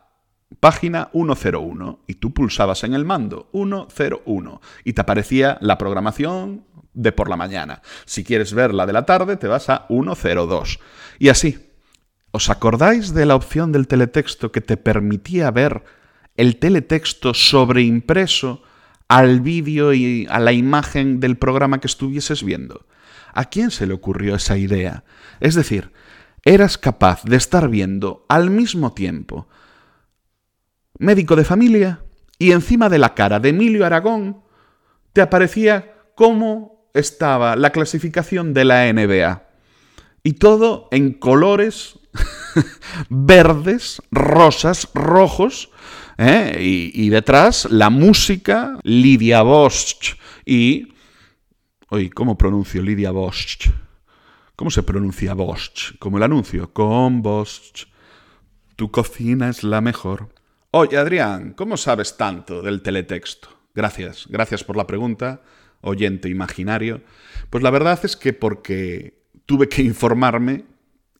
página 0.60 1.10
101 1.12 2.00
y 2.06 2.14
tú 2.14 2.32
pulsabas 2.32 2.84
en 2.84 2.94
el 2.94 3.04
mando 3.04 3.48
101 3.52 4.60
y 4.84 4.92
te 4.92 5.00
aparecía 5.00 5.58
la 5.60 5.76
programación 5.76 6.64
de 6.96 7.12
por 7.12 7.28
la 7.28 7.36
mañana. 7.36 7.82
Si 8.06 8.24
quieres 8.24 8.52
ver 8.52 8.74
la 8.74 8.86
de 8.86 8.92
la 8.92 9.06
tarde, 9.06 9.36
te 9.36 9.46
vas 9.46 9.70
a 9.70 9.86
102. 9.88 10.80
Y 11.20 11.28
así. 11.28 11.62
¿Os 12.32 12.50
acordáis 12.50 13.14
de 13.14 13.24
la 13.24 13.34
opción 13.34 13.72
del 13.72 13.86
teletexto 13.86 14.52
que 14.52 14.60
te 14.60 14.76
permitía 14.76 15.50
ver 15.50 15.84
el 16.36 16.58
teletexto 16.58 17.32
sobreimpreso 17.32 18.62
al 19.08 19.40
vídeo 19.40 19.94
y 19.94 20.26
a 20.28 20.38
la 20.40 20.52
imagen 20.52 21.20
del 21.20 21.38
programa 21.38 21.80
que 21.80 21.86
estuvieses 21.86 22.42
viendo? 22.42 22.86
¿A 23.32 23.46
quién 23.46 23.70
se 23.70 23.86
le 23.86 23.94
ocurrió 23.94 24.34
esa 24.34 24.58
idea? 24.58 25.04
Es 25.40 25.54
decir, 25.54 25.92
eras 26.44 26.76
capaz 26.76 27.22
de 27.24 27.36
estar 27.36 27.68
viendo 27.68 28.26
al 28.28 28.50
mismo 28.50 28.92
tiempo 28.92 29.48
médico 30.98 31.36
de 31.36 31.44
familia 31.44 32.02
y 32.38 32.52
encima 32.52 32.88
de 32.88 32.98
la 32.98 33.14
cara 33.14 33.40
de 33.40 33.50
Emilio 33.50 33.86
Aragón 33.86 34.42
te 35.12 35.22
aparecía 35.22 35.94
cómo 36.14 36.75
estaba 36.96 37.56
la 37.56 37.70
clasificación 37.70 38.54
de 38.54 38.64
la 38.64 38.92
NBA. 38.92 39.42
Y 40.22 40.32
todo 40.34 40.88
en 40.90 41.12
colores 41.12 41.98
verdes, 43.08 44.02
rosas, 44.10 44.88
rojos. 44.94 45.70
¿eh? 46.18 46.56
Y, 46.58 47.08
detrás 47.10 47.70
la 47.70 47.90
música, 47.90 48.78
Lidia 48.82 49.42
Bosch. 49.42 50.16
Y... 50.44 50.94
Oye, 51.88 52.10
¿cómo 52.10 52.36
pronuncio 52.36 52.82
Lidia 52.82 53.12
Bosch? 53.12 53.70
¿Cómo 54.56 54.70
se 54.70 54.82
pronuncia 54.82 55.34
Bosch? 55.34 55.96
Como 55.98 56.16
el 56.16 56.24
anuncio. 56.24 56.72
Con 56.72 57.22
Bosch. 57.22 57.86
Tu 58.74 58.90
cocina 58.90 59.48
es 59.48 59.62
la 59.62 59.80
mejor. 59.80 60.30
Oye, 60.72 60.96
Adrián, 60.96 61.52
¿cómo 61.52 61.76
sabes 61.76 62.16
tanto 62.16 62.62
del 62.62 62.82
teletexto? 62.82 63.48
Gracias, 63.74 64.26
gracias 64.28 64.64
por 64.64 64.76
la 64.76 64.86
pregunta 64.86 65.42
oyente 65.80 66.28
imaginario? 66.28 67.02
Pues 67.50 67.62
la 67.62 67.70
verdad 67.70 67.98
es 68.02 68.16
que 68.16 68.32
porque 68.32 69.22
tuve 69.46 69.68
que 69.68 69.82
informarme 69.82 70.64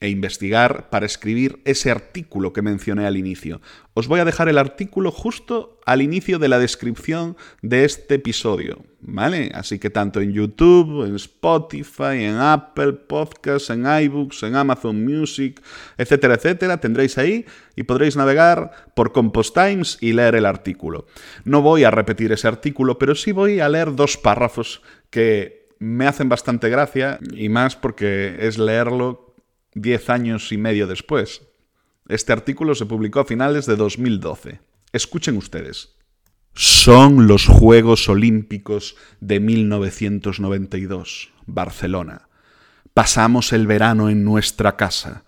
e 0.01 0.09
investigar 0.09 0.91
para 0.91 1.07
escribir 1.07 1.61
ese 1.65 1.91
artículo 1.91 2.53
que 2.53 2.63
mencioné 2.63 3.07
al 3.07 3.17
inicio. 3.17 3.61
Os 3.95 4.09
voy 4.09 4.21
a 4.21 4.25
dejar 4.25 4.49
el 4.49 4.59
artículo 4.59 5.11
justo 5.11 5.81
al 5.87 6.03
inicio 6.03 6.39
de 6.39 6.49
la 6.49 6.59
descripción 6.59 7.37
de 7.63 7.85
este 7.85 8.17
episodio, 8.17 8.85
¿vale? 9.07 9.51
Así 9.55 9.79
que 9.79 9.89
tanto 9.89 10.21
en 10.21 10.33
YouTube, 10.33 11.07
en 11.07 11.15
Spotify, 11.15 12.25
en 12.25 12.37
Apple 12.37 12.93
Podcasts, 12.93 13.71
en 13.71 13.87
iBooks, 13.87 14.43
en 14.43 14.57
Amazon 14.57 15.05
Music, 15.05 15.63
etcétera, 15.97 16.35
etcétera, 16.35 16.79
tendréis 16.79 17.17
ahí 17.17 17.47
y 17.77 17.85
podréis 17.85 18.17
navegar 18.17 18.73
por 18.95 19.13
Compost 19.13 19.55
Times 19.55 19.99
y 20.01 20.13
leer 20.13 20.35
el 20.35 20.45
artículo. 20.45 21.07
No 21.45 21.63
voy 21.63 21.85
a 21.85 21.91
repetir 21.91 22.33
ese 22.33 22.49
artículo, 22.49 22.99
pero 22.99 23.15
sí 23.15 23.33
voy 23.33 23.61
a 23.61 23.69
leer 23.69 23.95
dos 23.95 24.17
párrafos 24.17 24.83
que 25.11 25.69
me 25.79 26.07
hacen 26.07 26.29
bastante 26.29 26.69
gracia 26.69 27.19
y 27.33 27.49
más 27.49 27.77
porque 27.77 28.37
es 28.41 28.59
leerlo 28.59 29.35
diez 29.75 30.11
años 30.11 30.51
y 30.51 30.59
medio 30.59 30.87
después. 30.87 31.43
Este 32.09 32.33
artículo 32.33 32.75
se 32.75 32.87
publicó 32.87 33.21
a 33.21 33.25
finales 33.25 33.67
de 33.67 33.77
2012. 33.77 34.61
Escuchen 34.93 35.37
ustedes. 35.37 35.96
Son 36.59 37.27
los 37.27 37.47
Juegos 37.47 38.09
Olímpicos 38.09 38.97
de 39.21 39.41
1992, 39.41 41.29
Barcelona. 41.45 42.31
Pasamos 42.95 43.53
el 43.53 43.67
verano 43.67 44.09
en 44.09 44.25
nuestra 44.25 44.75
casa, 44.75 45.27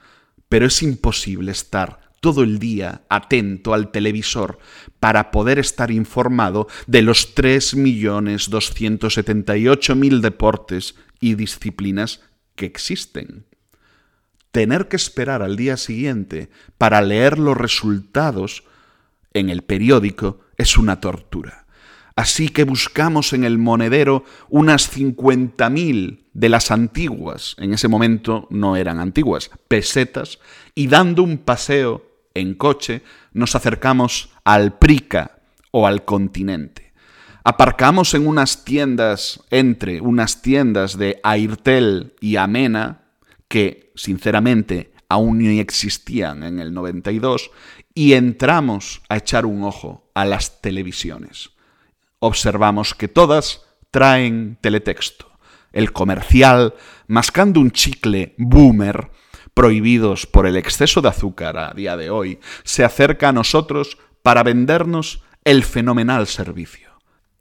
pero 0.49 0.65
es 0.65 0.83
imposible 0.83 1.53
estar 1.53 2.01
todo 2.21 2.43
el 2.43 2.59
día 2.59 3.03
atento 3.11 3.75
al 3.75 3.91
televisor 3.91 4.59
para 5.01 5.31
poder 5.31 5.59
estar 5.59 5.91
informado 5.91 6.67
de 6.87 7.03
los 7.03 7.37
3.278.000 7.37 10.21
deportes 10.21 10.95
y 11.21 11.35
disciplinas 11.35 12.23
que 12.55 12.65
existen 12.65 13.45
tener 14.51 14.89
que 14.89 14.97
esperar 14.97 15.43
al 15.43 15.57
día 15.57 15.77
siguiente 15.77 16.49
para 16.79 17.03
leer 17.03 17.39
los 17.39 17.55
resultados 17.55 18.65
en 19.35 19.51
el 19.51 19.61
periódico 19.61 20.41
es 20.59 20.77
una 20.77 21.01
tortura. 21.01 21.67
Así 22.17 22.49
que 22.49 22.65
buscamos 22.65 23.33
en 23.33 23.45
el 23.45 23.59
monedero 23.59 24.25
unas 24.49 24.93
50.000 24.93 26.25
de 26.33 26.49
las 26.49 26.73
antiguas, 26.73 27.55
en 27.59 27.73
ese 27.73 27.87
momento 27.87 28.49
no 28.51 28.77
eran 28.77 28.99
antiguas, 28.99 29.53
pesetas, 29.69 30.41
y 30.75 30.89
dando 30.89 31.23
un 31.23 31.39
paseo 31.39 32.05
en 32.35 32.55
coche 32.55 33.03
nos 33.33 33.55
acercamos 33.55 34.31
al 34.43 34.79
Prica 34.79 35.39
o 35.71 35.87
al 35.87 36.05
continente. 36.05 36.93
Aparcamos 37.45 38.15
en 38.15 38.27
unas 38.27 38.65
tiendas, 38.65 39.41
entre 39.51 40.01
unas 40.01 40.43
tiendas 40.43 40.99
de 40.99 41.21
Airtel 41.23 42.15
y 42.21 42.37
Amena, 42.37 43.03
que 43.49 43.93
sinceramente 43.95 44.93
aún 45.09 45.39
ni 45.39 45.59
existían 45.59 46.43
en 46.43 46.59
el 46.59 46.75
92, 46.75 47.51
y 47.99 48.15
entramos 48.15 49.03
a 49.09 49.17
echar 49.17 49.45
un 49.45 49.65
ojo 49.65 50.09
a 50.15 50.25
las 50.25 50.61
televisiones. 50.61 51.51
Observamos 52.21 52.95
que 52.95 53.09
todas 53.09 53.67
traen 53.91 54.57
teletexto. 54.61 55.33
El 55.73 55.93
comercial, 55.93 56.75
mascando 57.09 57.59
un 57.59 57.73
chicle 57.73 58.37
boomer, 58.39 59.11
prohibidos 59.53 60.27
por 60.27 60.47
el 60.47 60.57
exceso 60.57 61.01
de 61.01 61.09
azúcar 61.09 61.59
a 61.59 61.75
día 61.75 61.97
de 61.97 62.09
hoy, 62.09 62.39
se 62.63 62.85
acerca 62.85 63.31
a 63.31 63.33
nosotros 63.33 63.99
para 64.23 64.45
vendernos 64.45 65.25
el 65.43 65.65
fenomenal 65.65 66.29
servicio. 66.29 67.01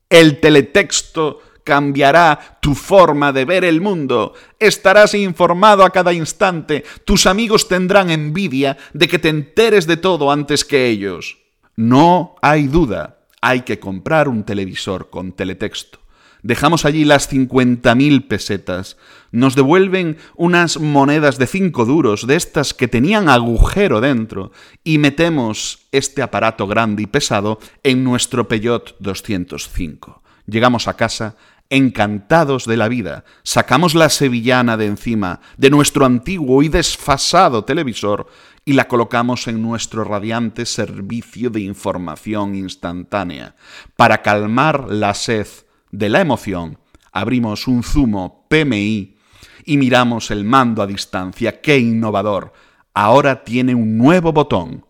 El 0.10 0.40
teletexto 0.40 1.40
cambiará 1.68 2.60
tu 2.62 2.76
forma 2.76 3.34
de 3.34 3.44
ver 3.44 3.66
el 3.66 3.82
mundo. 3.82 4.34
Estarás 4.58 5.14
informado 5.14 5.84
a 5.84 5.90
cada 5.90 6.14
instante. 6.14 6.86
Tus 7.04 7.26
amigos 7.26 7.68
tendrán 7.68 8.10
envidia 8.10 8.78
de 8.94 9.10
que 9.10 9.20
te 9.20 9.28
enteres 9.28 9.86
de 9.86 9.98
todo 9.98 10.32
antes 10.32 10.64
que 10.64 10.88
ellos. 10.88 11.40
No 11.76 12.36
hay 12.42 12.68
duda, 12.68 13.20
hay 13.42 13.64
que 13.64 13.80
comprar 13.80 14.30
un 14.30 14.46
televisor 14.46 15.10
con 15.10 15.34
teletexto. 15.34 16.00
Dejamos 16.42 16.86
allí 16.86 17.04
las 17.04 17.30
50.000 17.30 18.30
pesetas. 18.30 18.96
Nos 19.32 19.56
devuelven 19.56 20.18
unas 20.38 20.80
monedas 20.80 21.38
de 21.38 21.48
5 21.48 21.84
duros, 21.84 22.28
de 22.28 22.38
estas 22.38 22.74
que 22.74 22.88
tenían 22.88 23.28
agujero 23.28 24.00
dentro, 24.00 24.54
y 24.86 25.00
metemos 25.00 25.80
este 25.92 26.22
aparato 26.22 26.66
grande 26.66 27.04
y 27.04 27.08
pesado 27.08 27.60
en 27.84 28.06
nuestro 28.06 28.48
Peugeot 28.48 28.96
205. 29.00 30.24
Llegamos 30.48 30.88
a 30.88 30.96
casa 30.96 31.36
encantados 31.70 32.66
de 32.66 32.78
la 32.78 32.88
vida, 32.88 33.26
sacamos 33.44 33.96
la 33.96 34.10
sevillana 34.10 34.78
de 34.78 34.86
encima 34.86 35.42
de 35.58 35.70
nuestro 35.70 36.06
antiguo 36.06 36.64
y 36.64 36.70
desfasado 36.70 37.66
televisor 37.66 38.28
y 38.64 38.74
la 38.74 38.88
colocamos 38.88 39.48
en 39.48 39.62
nuestro 39.62 40.04
radiante 40.04 40.66
servicio 40.66 41.50
de 41.50 41.62
información 41.62 42.56
instantánea. 42.56 43.56
Para 43.96 44.22
calmar 44.22 44.88
la 44.90 45.14
sed 45.14 45.48
de 45.92 46.10
la 46.10 46.22
emoción, 46.22 46.78
abrimos 47.12 47.68
un 47.68 47.84
zumo 47.84 48.46
PMI 48.50 49.18
y 49.66 49.78
miramos 49.78 50.32
el 50.32 50.44
mando 50.44 50.82
a 50.82 50.88
distancia. 50.88 51.62
¡Qué 51.62 51.78
innovador! 51.78 52.54
Ahora 52.94 53.44
tiene 53.44 53.76
un 53.76 53.98
nuevo 53.98 54.34
botón 54.34 54.86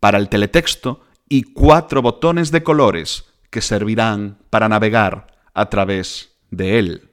para 0.00 0.18
el 0.18 0.28
teletexto 0.28 1.00
y 1.28 1.42
cuatro 1.42 2.02
botones 2.02 2.50
de 2.52 2.62
colores 2.62 3.24
que 3.50 3.60
servirán 3.60 4.38
para 4.50 4.68
navegar 4.68 5.35
a 5.56 5.70
través 5.70 6.36
de 6.50 6.78
él. 6.78 7.10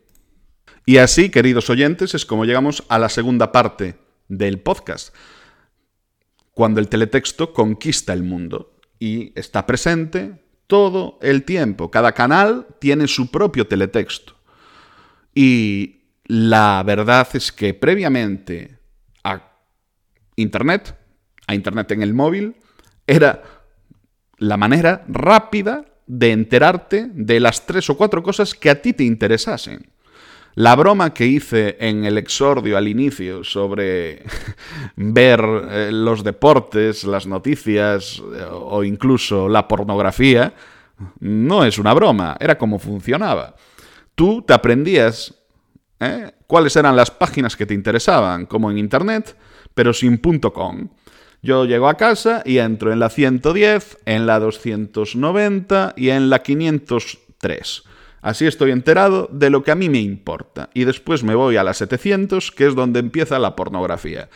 Y 0.85 0.97
así, 0.97 1.29
queridos 1.29 1.69
oyentes, 1.69 2.13
es 2.13 2.25
como 2.25 2.43
llegamos 2.43 2.83
a 2.89 2.99
la 2.99 3.07
segunda 3.07 3.53
parte 3.53 3.95
del 4.27 4.59
podcast, 4.59 5.15
cuando 6.51 6.81
el 6.81 6.89
teletexto 6.89 7.53
conquista 7.53 8.11
el 8.11 8.23
mundo 8.23 8.75
y 8.99 9.31
está 9.39 9.65
presente 9.65 10.43
todo 10.67 11.19
el 11.21 11.45
tiempo. 11.45 11.89
Cada 11.89 12.11
canal 12.11 12.67
tiene 12.79 13.07
su 13.07 13.31
propio 13.31 13.65
teletexto. 13.65 14.35
Y 15.33 16.01
la 16.25 16.83
verdad 16.85 17.27
es 17.33 17.49
que 17.53 17.73
previamente 17.73 18.77
a 19.23 19.53
Internet, 20.35 20.97
a 21.47 21.55
Internet 21.55 21.91
en 21.91 22.01
el 22.01 22.13
móvil, 22.13 22.57
era 23.07 23.41
la 24.37 24.57
manera 24.57 25.05
rápida 25.07 25.85
de 26.13 26.31
enterarte 26.31 27.09
de 27.11 27.39
las 27.39 27.65
tres 27.65 27.89
o 27.89 27.97
cuatro 27.97 28.21
cosas 28.21 28.53
que 28.53 28.69
a 28.69 28.79
ti 28.79 28.93
te 28.93 29.03
interesasen. 29.03 29.89
La 30.53 30.75
broma 30.75 31.11
que 31.11 31.25
hice 31.25 31.75
en 31.79 32.05
el 32.05 32.19
exordio 32.19 32.77
al 32.77 32.87
inicio 32.87 33.43
sobre 33.43 34.21
ver 34.95 35.41
eh, 35.41 35.89
los 35.91 36.23
deportes, 36.23 37.03
las 37.05 37.25
noticias 37.25 38.21
eh, 38.35 38.45
o 38.51 38.83
incluso 38.83 39.49
la 39.49 39.67
pornografía, 39.67 40.53
no 41.19 41.65
es 41.65 41.79
una 41.79 41.95
broma, 41.95 42.37
era 42.39 42.59
como 42.59 42.77
funcionaba. 42.77 43.55
Tú 44.13 44.43
te 44.43 44.53
aprendías 44.53 45.33
¿eh? 45.99 46.31
cuáles 46.45 46.75
eran 46.75 46.95
las 46.95 47.09
páginas 47.09 47.57
que 47.57 47.65
te 47.65 47.73
interesaban, 47.73 48.45
como 48.45 48.69
en 48.69 48.77
Internet, 48.77 49.35
pero 49.73 49.91
sin 49.91 50.17
.com. 50.17 50.89
Yo 51.45 51.65
llego 51.65 51.89
a 51.89 51.97
casa 51.97 52.41
y 52.45 52.59
entro 52.59 52.93
en 52.93 52.99
la 52.99 53.09
110, 53.09 53.97
en 54.05 54.25
la 54.25 54.39
290 54.39 55.93
y 55.97 56.09
en 56.09 56.29
la 56.29 56.41
503. 56.41 57.83
Así 58.21 58.47
estoy 58.47 58.71
enterado 58.71 59.27
de 59.29 59.49
lo 59.49 59.61
que 59.61 59.71
a 59.71 59.75
mí 59.75 59.89
me 59.89 59.99
importa. 59.99 60.69
Y 60.73 60.85
después 60.85 61.21
me 61.21 61.35
voy 61.35 61.57
a 61.57 61.65
la 61.65 61.73
700, 61.73 62.51
que 62.51 62.65
es 62.65 62.75
donde 62.75 63.01
empieza 63.01 63.39
la 63.39 63.57
pornografía. 63.57 64.29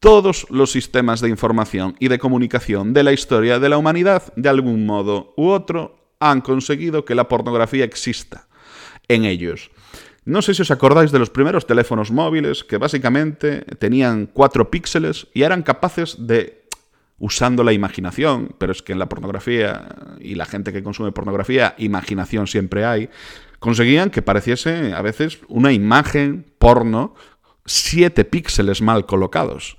Todos 0.00 0.46
los 0.48 0.72
sistemas 0.72 1.20
de 1.20 1.28
información 1.28 1.94
y 2.00 2.08
de 2.08 2.18
comunicación 2.18 2.94
de 2.94 3.02
la 3.02 3.12
historia 3.12 3.58
de 3.58 3.68
la 3.68 3.76
humanidad, 3.76 4.22
de 4.36 4.48
algún 4.48 4.86
modo 4.86 5.34
u 5.36 5.48
otro, 5.48 6.14
han 6.20 6.40
conseguido 6.40 7.04
que 7.04 7.14
la 7.14 7.28
pornografía 7.28 7.84
exista 7.84 8.48
en 9.08 9.26
ellos. 9.26 9.70
No 10.26 10.42
sé 10.42 10.54
si 10.54 10.62
os 10.62 10.74
acordáis 10.74 11.12
de 11.12 11.20
los 11.20 11.30
primeros 11.30 11.70
teléfonos 11.70 12.10
móviles 12.10 12.64
que 12.64 12.78
básicamente 12.78 13.62
tenían 13.78 14.26
cuatro 14.26 14.72
píxeles 14.72 15.28
y 15.32 15.42
eran 15.42 15.62
capaces 15.62 16.16
de 16.18 16.66
usando 17.20 17.62
la 17.62 17.72
imaginación, 17.72 18.52
pero 18.58 18.72
es 18.72 18.82
que 18.82 18.92
en 18.92 18.98
la 18.98 19.08
pornografía 19.08 19.86
y 20.18 20.34
la 20.34 20.44
gente 20.44 20.72
que 20.72 20.82
consume 20.82 21.12
pornografía, 21.12 21.76
imaginación 21.78 22.48
siempre 22.48 22.84
hay, 22.84 23.08
conseguían 23.60 24.10
que 24.10 24.20
pareciese 24.20 24.92
a 24.94 25.00
veces 25.00 25.38
una 25.46 25.72
imagen 25.72 26.44
porno 26.58 27.14
siete 27.64 28.24
píxeles 28.24 28.82
mal 28.82 29.06
colocados. 29.06 29.76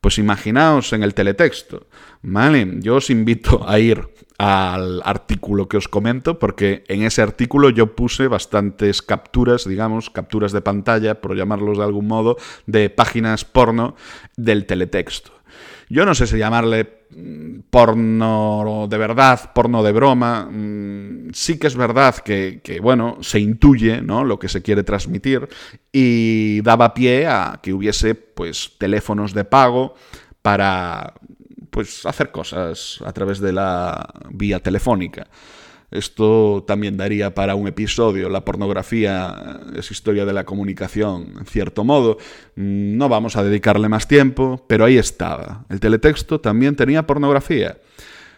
Pues 0.00 0.16
imaginaos 0.18 0.94
en 0.94 1.02
el 1.02 1.12
teletexto, 1.12 1.86
¿vale? 2.22 2.78
Yo 2.80 2.96
os 2.96 3.10
invito 3.10 3.68
a 3.68 3.78
ir 3.78 4.08
al 4.38 5.02
artículo 5.04 5.68
que 5.68 5.76
os 5.76 5.88
comento, 5.88 6.38
porque 6.38 6.84
en 6.88 7.02
ese 7.02 7.20
artículo 7.20 7.68
yo 7.68 7.94
puse 7.94 8.26
bastantes 8.26 9.02
capturas, 9.02 9.68
digamos, 9.68 10.08
capturas 10.08 10.52
de 10.52 10.62
pantalla, 10.62 11.20
por 11.20 11.36
llamarlos 11.36 11.76
de 11.76 11.84
algún 11.84 12.06
modo, 12.06 12.38
de 12.64 12.88
páginas 12.88 13.44
porno 13.44 13.94
del 14.38 14.64
teletexto. 14.64 15.32
Yo 15.90 16.06
no 16.06 16.14
sé 16.14 16.28
si 16.28 16.38
llamarle 16.38 17.06
mm, 17.10 17.62
porno 17.68 18.86
de 18.88 18.96
verdad, 18.96 19.52
porno 19.52 19.82
de 19.82 19.90
broma. 19.90 20.48
Mm, 20.48 21.30
sí 21.32 21.58
que 21.58 21.66
es 21.66 21.74
verdad 21.74 22.14
que, 22.14 22.78
bueno, 22.80 23.18
se 23.22 23.40
intuye 23.40 24.00
¿no? 24.00 24.24
lo 24.24 24.38
que 24.38 24.48
se 24.48 24.62
quiere 24.62 24.84
transmitir 24.84 25.48
y 25.90 26.62
daba 26.62 26.94
pie 26.94 27.26
a 27.26 27.58
que 27.60 27.72
hubiese 27.72 28.14
pues 28.14 28.74
teléfonos 28.78 29.34
de 29.34 29.44
pago 29.44 29.96
para 30.42 31.14
pues 31.70 32.06
hacer 32.06 32.30
cosas 32.30 33.00
a 33.04 33.12
través 33.12 33.40
de 33.40 33.52
la 33.52 34.08
vía 34.30 34.60
telefónica. 34.60 35.26
Esto 35.90 36.64
también 36.66 36.96
daría 36.96 37.34
para 37.34 37.56
un 37.56 37.66
episodio. 37.66 38.28
La 38.28 38.44
pornografía 38.44 39.60
es 39.74 39.90
historia 39.90 40.24
de 40.24 40.32
la 40.32 40.44
comunicación, 40.44 41.34
en 41.38 41.46
cierto 41.46 41.82
modo. 41.82 42.18
No 42.54 43.08
vamos 43.08 43.36
a 43.36 43.42
dedicarle 43.42 43.88
más 43.88 44.06
tiempo, 44.06 44.64
pero 44.68 44.84
ahí 44.84 44.98
estaba. 44.98 45.64
El 45.68 45.80
teletexto 45.80 46.40
también 46.40 46.76
tenía 46.76 47.06
pornografía. 47.06 47.78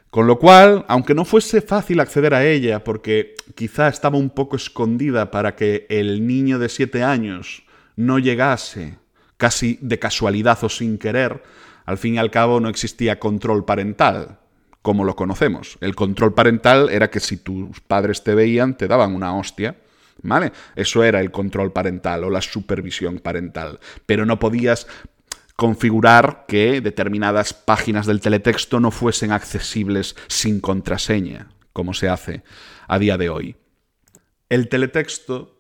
Con 0.08 0.26
lo 0.26 0.38
cual, 0.38 0.84
aunque 0.88 1.14
no 1.14 1.24
fuese 1.24 1.60
fácil 1.60 2.00
acceder 2.00 2.34
a 2.34 2.44
ella, 2.44 2.84
porque 2.84 3.34
quizá 3.54 3.88
estaba 3.88 4.18
un 4.18 4.30
poco 4.30 4.56
escondida 4.56 5.30
para 5.30 5.54
que 5.54 5.86
el 5.90 6.26
niño 6.26 6.58
de 6.58 6.68
siete 6.68 7.02
años 7.02 7.64
no 7.96 8.18
llegase 8.18 8.96
casi 9.36 9.78
de 9.80 9.98
casualidad 9.98 10.62
o 10.64 10.68
sin 10.68 10.98
querer, 10.98 11.42
al 11.84 11.98
fin 11.98 12.14
y 12.14 12.18
al 12.18 12.30
cabo 12.30 12.60
no 12.60 12.68
existía 12.68 13.18
control 13.18 13.64
parental 13.64 14.41
como 14.82 15.04
lo 15.04 15.16
conocemos. 15.16 15.78
El 15.80 15.94
control 15.94 16.34
parental 16.34 16.90
era 16.90 17.10
que 17.10 17.20
si 17.20 17.36
tus 17.36 17.80
padres 17.80 18.22
te 18.24 18.34
veían, 18.34 18.76
te 18.76 18.88
daban 18.88 19.14
una 19.14 19.34
hostia. 19.36 19.76
¿Vale? 20.24 20.52
Eso 20.76 21.02
era 21.02 21.20
el 21.20 21.30
control 21.30 21.72
parental 21.72 22.22
o 22.24 22.30
la 22.30 22.42
supervisión 22.42 23.18
parental. 23.18 23.80
Pero 24.06 24.26
no 24.26 24.38
podías 24.38 24.86
configurar 25.56 26.44
que 26.46 26.80
determinadas 26.80 27.54
páginas 27.54 28.06
del 28.06 28.20
teletexto 28.20 28.78
no 28.78 28.90
fuesen 28.90 29.32
accesibles 29.32 30.16
sin 30.28 30.60
contraseña, 30.60 31.48
como 31.72 31.94
se 31.94 32.08
hace 32.08 32.42
a 32.88 32.98
día 32.98 33.16
de 33.16 33.30
hoy. 33.30 33.56
El 34.48 34.68
teletexto 34.68 35.56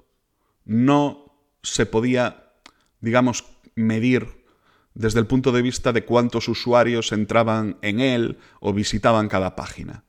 no 0.64 1.34
se 1.62 1.86
podía, 1.86 2.52
digamos, 3.00 3.44
medir 3.74 4.41
desde 4.94 5.20
el 5.20 5.26
punto 5.26 5.52
de 5.52 5.62
vista 5.62 5.92
de 5.92 6.04
cuántos 6.04 6.48
usuarios 6.48 7.12
entraban 7.12 7.76
en 7.82 8.00
él 8.00 8.38
o 8.60 8.72
visitaban 8.72 9.28
cada 9.28 9.56
página. 9.56 10.04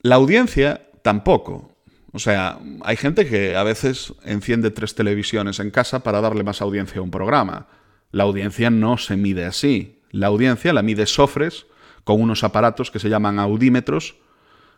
La 0.00 0.16
audiencia 0.16 0.88
tampoco. 1.02 1.70
O 2.12 2.18
sea, 2.18 2.58
hay 2.82 2.96
gente 2.96 3.26
que 3.26 3.56
a 3.56 3.62
veces 3.62 4.14
enciende 4.24 4.70
tres 4.70 4.94
televisiones 4.94 5.60
en 5.60 5.70
casa 5.70 6.00
para 6.00 6.20
darle 6.20 6.44
más 6.44 6.60
audiencia 6.62 7.00
a 7.00 7.02
un 7.02 7.10
programa. 7.10 7.66
La 8.12 8.24
audiencia 8.24 8.70
no 8.70 8.98
se 8.98 9.16
mide 9.16 9.44
así. 9.44 10.00
La 10.10 10.28
audiencia 10.28 10.72
la 10.72 10.82
mide 10.82 11.06
Sofres 11.06 11.66
con 12.04 12.20
unos 12.20 12.44
aparatos 12.44 12.90
que 12.90 12.98
se 12.98 13.08
llaman 13.08 13.38
audímetros, 13.38 14.16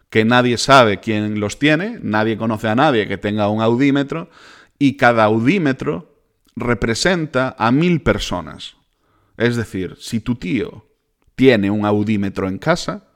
que 0.08 0.24
nadie 0.24 0.56
sabe 0.56 1.00
quién 1.00 1.40
los 1.40 1.58
tiene, 1.58 1.98
nadie 2.00 2.38
conoce 2.38 2.68
a 2.68 2.74
nadie 2.74 3.08
que 3.08 3.18
tenga 3.18 3.48
un 3.48 3.60
audímetro, 3.60 4.30
y 4.78 4.96
cada 4.96 5.24
audímetro 5.24 6.15
representa 6.56 7.54
a 7.58 7.70
mil 7.70 8.02
personas. 8.02 8.76
Es 9.36 9.56
decir, 9.56 9.96
si 10.00 10.20
tu 10.20 10.36
tío 10.36 10.86
tiene 11.34 11.70
un 11.70 11.84
audímetro 11.84 12.48
en 12.48 12.58
casa, 12.58 13.08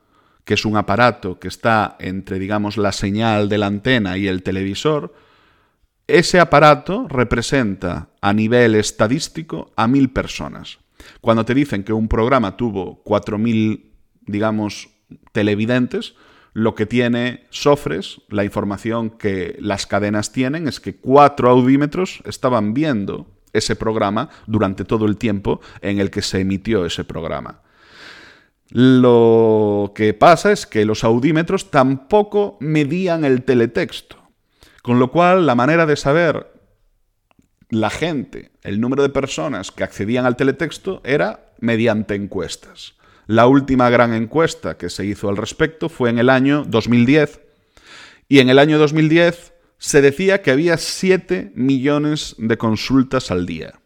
que 0.45 0.55
es 0.55 0.65
un 0.65 0.77
aparato 0.77 1.39
que 1.39 1.49
está 1.49 1.97
entre, 1.99 2.39
digamos, 2.39 2.77
la 2.77 2.93
señal 2.93 3.49
de 3.49 3.59
la 3.59 3.67
antena 3.67 4.19
y 4.19 4.29
el 4.29 4.43
televisor, 4.43 5.15
ese 6.07 6.41
aparato 6.41 7.07
representa 7.09 8.11
a 8.21 8.33
nivel 8.33 8.75
estadístico 8.75 9.73
a 9.77 9.87
mil 9.87 10.11
personas. 10.11 10.79
Cuando 11.21 11.45
te 11.45 11.55
dicen 11.55 11.85
que 11.85 11.93
un 11.93 12.09
programa 12.09 12.57
tuvo 12.57 13.03
cuatro 13.03 13.39
mil, 13.39 13.93
digamos, 14.23 14.91
televidentes, 15.33 16.15
lo 16.53 16.75
que 16.75 16.87
tiene 16.87 17.47
Sofres, 17.51 18.23
la 18.29 18.45
información 18.45 19.11
que 19.11 19.57
las 19.61 19.87
cadenas 19.87 20.33
tienen, 20.33 20.69
es 20.69 20.81
que 20.81 20.97
cuatro 20.97 21.51
audímetros 21.51 22.23
estaban 22.25 22.75
viendo 22.75 23.27
ese 23.53 23.77
programa 23.77 24.31
durante 24.47 24.85
todo 24.85 25.07
el 25.07 25.17
tiempo 25.17 25.61
en 25.81 26.01
el 26.01 26.11
que 26.11 26.23
se 26.23 26.41
emitió 26.41 26.85
ese 26.85 27.05
programa. 27.05 27.63
Lo 28.71 29.93
que 29.95 30.15
pasa 30.15 30.53
es 30.53 30.67
que 30.67 30.85
los 30.85 31.03
audímetros 31.03 31.71
tampoco 31.71 32.57
medían 32.61 33.25
el 33.25 33.43
teletexto, 33.43 34.17
con 34.83 35.01
lo 35.01 35.11
cual 35.11 35.47
la 35.47 35.57
manera 35.57 35.87
de 35.87 35.97
saber 35.97 36.53
la 37.69 37.91
gente, 37.91 38.53
el 38.63 38.81
número 38.81 39.03
de 39.03 39.09
personas 39.09 39.71
que 39.73 39.85
accedían 39.85 40.25
al 40.25 40.37
teletexto 40.37 41.01
era 41.05 41.53
mediante 41.59 42.15
encuestas. 42.15 42.95
La 43.31 43.47
última 43.47 43.89
gran 43.91 44.13
encuesta 44.13 44.77
que 44.77 44.91
se 44.91 45.07
hizo 45.07 45.29
al 45.29 45.37
respecto 45.37 45.89
fue 45.89 46.11
en 46.11 46.19
el 46.19 46.29
año 46.29 46.65
2010. 46.67 47.41
Y 48.29 48.41
en 48.41 48.51
el 48.51 48.59
año 48.59 48.77
2010 48.77 49.53
se 49.79 50.03
decía 50.03 50.43
que 50.43 50.51
había 50.51 50.77
7 50.77 51.53
millones 51.55 52.35
de 52.39 52.59
consultas 52.59 53.31
al 53.31 53.47
día. 53.47 53.79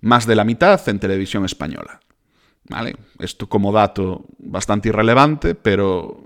Más 0.00 0.26
de 0.26 0.34
la 0.34 0.42
mitad 0.42 0.80
en 0.88 0.98
televisión 0.98 1.44
española. 1.44 2.00
¿Vale? 2.68 2.96
Esto 3.20 3.48
como 3.48 3.70
dato 3.70 4.26
bastante 4.38 4.88
irrelevante, 4.88 5.54
pero... 5.54 6.20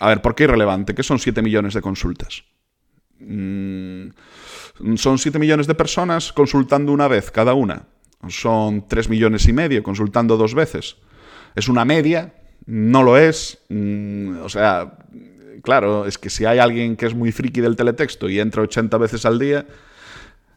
A 0.00 0.08
ver, 0.08 0.22
¿por 0.22 0.34
qué 0.34 0.44
irrelevante? 0.44 0.94
¿Qué 0.94 1.02
son 1.02 1.18
7 1.18 1.42
millones 1.42 1.74
de 1.74 1.82
consultas? 1.82 2.42
Mm, 3.18 4.08
son 4.94 5.18
7 5.18 5.38
millones 5.38 5.66
de 5.66 5.74
personas 5.74 6.32
consultando 6.32 6.90
una 6.90 7.06
vez 7.06 7.30
cada 7.30 7.52
una. 7.52 7.84
Son 8.28 8.88
3 8.88 9.10
millones 9.10 9.46
y 9.46 9.52
medio 9.52 9.82
consultando 9.82 10.38
dos 10.38 10.54
veces 10.54 10.96
es 11.56 11.68
una 11.68 11.84
media, 11.84 12.34
no 12.66 13.02
lo 13.02 13.16
es. 13.16 13.58
Mm, 13.68 14.38
o 14.42 14.48
sea, 14.48 14.98
claro, 15.62 16.06
es 16.06 16.18
que 16.18 16.30
si 16.30 16.44
hay 16.44 16.58
alguien 16.58 16.96
que 16.96 17.06
es 17.06 17.14
muy 17.14 17.32
friki 17.32 17.60
del 17.60 17.74
teletexto 17.74 18.28
y 18.28 18.38
entra 18.38 18.62
80 18.62 18.96
veces 18.98 19.26
al 19.26 19.38
día, 19.38 19.66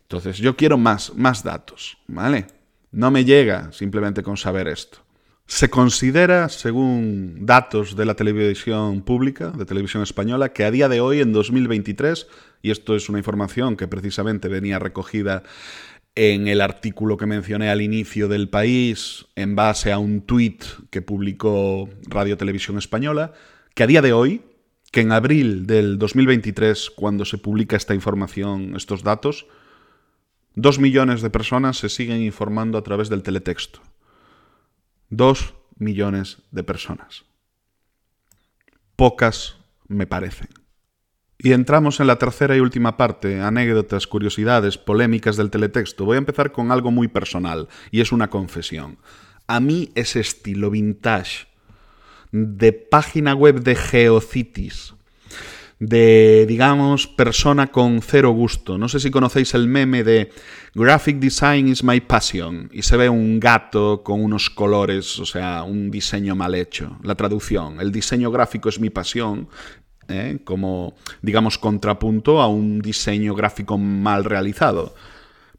Entonces, 0.03 0.39
yo 0.39 0.55
quiero 0.55 0.75
más, 0.75 1.13
más 1.15 1.43
datos, 1.43 1.99
¿vale? 2.07 2.47
No 2.91 3.11
me 3.11 3.25
llega 3.25 3.71
simplemente 3.71 4.23
con 4.23 4.37
saber 4.37 4.67
esto. 4.67 4.97
Se 5.45 5.69
considera, 5.69 6.49
según 6.49 7.45
datos 7.45 7.95
de 7.95 8.05
la 8.05 8.15
televisión 8.15 9.03
pública, 9.03 9.51
de 9.51 9.65
televisión 9.65 10.01
española, 10.01 10.51
que 10.51 10.65
a 10.65 10.71
día 10.71 10.89
de 10.89 10.99
hoy, 10.99 11.21
en 11.21 11.31
2023, 11.31 12.27
y 12.63 12.71
esto 12.71 12.95
es 12.95 13.07
una 13.07 13.19
información 13.19 13.77
que 13.77 13.87
precisamente 13.87 14.47
venía 14.47 14.79
recogida 14.79 15.43
en 16.15 16.47
el 16.47 16.61
artículo 16.61 17.17
que 17.17 17.25
mencioné 17.25 17.69
al 17.69 17.81
inicio 17.81 18.27
del 18.27 18.49
país, 18.49 19.27
en 19.35 19.55
base 19.55 19.91
a 19.91 19.99
un 19.99 20.21
tuit 20.21 20.63
que 20.89 21.01
publicó 21.01 21.89
Radio 22.07 22.37
Televisión 22.37 22.77
Española, 22.77 23.33
que 23.73 23.83
a 23.83 23.87
día 23.87 24.01
de 24.01 24.13
hoy, 24.13 24.41
que 24.91 25.01
en 25.01 25.11
abril 25.11 25.67
del 25.67 25.97
2023, 25.97 26.89
cuando 26.91 27.25
se 27.25 27.37
publica 27.37 27.77
esta 27.77 27.93
información, 27.93 28.75
estos 28.75 29.03
datos, 29.03 29.45
dos 30.55 30.79
millones 30.79 31.21
de 31.21 31.29
personas 31.29 31.77
se 31.77 31.89
siguen 31.89 32.21
informando 32.21 32.77
a 32.77 32.83
través 32.83 33.09
del 33.09 33.23
teletexto. 33.23 33.81
Dos 35.09 35.53
millones 35.77 36.39
de 36.51 36.63
personas. 36.63 37.25
Pocas 38.95 39.57
me 39.87 40.05
parecen. 40.05 40.58
Y 41.41 41.53
entramos 41.53 42.01
en 42.01 42.07
la 42.07 42.17
tercera 42.17 42.57
y 42.57 42.59
última 42.59 42.97
parte, 42.97 43.39
anécdotas, 43.39 44.07
curiosidades, 44.07 44.77
polémicas 44.77 45.37
del 45.37 45.49
teletexto. 45.49 46.03
Voy 46.03 46.15
a 46.15 46.17
empezar 46.17 46.51
con 46.51 46.69
algo 46.69 46.91
muy 46.91 47.07
personal, 47.07 47.69
y 47.91 48.01
es 48.01 48.11
una 48.11 48.29
confesión. 48.29 48.97
A 49.47 49.61
mí 49.61 49.89
ese 49.95 50.19
estilo 50.19 50.69
vintage 50.69 51.47
de 52.33 52.73
página 52.73 53.35
web 53.35 53.61
de 53.61 53.75
Geocities, 53.75 54.95
de, 55.79 56.45
digamos, 56.45 57.07
persona 57.07 57.67
con 57.67 58.01
cero 58.01 58.31
gusto. 58.31 58.77
No 58.77 58.89
sé 58.89 58.99
si 58.99 59.09
conocéis 59.09 59.53
el 59.53 59.67
meme 59.67 60.03
de 60.03 60.31
Graphic 60.75 61.19
Design 61.19 61.69
is 61.69 61.83
my 61.83 62.01
passion 62.01 62.69
y 62.73 62.81
se 62.81 62.97
ve 62.97 63.07
un 63.07 63.39
gato 63.39 64.03
con 64.03 64.21
unos 64.21 64.49
colores, 64.49 65.17
o 65.19 65.25
sea, 65.25 65.63
un 65.63 65.89
diseño 65.89 66.35
mal 66.35 66.53
hecho. 66.53 66.97
La 67.01 67.15
traducción, 67.15 67.79
el 67.79 67.93
diseño 67.93 68.29
gráfico 68.29 68.67
es 68.67 68.79
mi 68.79 68.89
pasión, 68.89 69.47
¿eh? 70.09 70.39
como, 70.43 70.95
digamos, 71.21 71.57
contrapunto 71.57 72.41
a 72.41 72.47
un 72.47 72.81
diseño 72.81 73.35
gráfico 73.35 73.77
mal 73.77 74.23
realizado. 74.25 74.95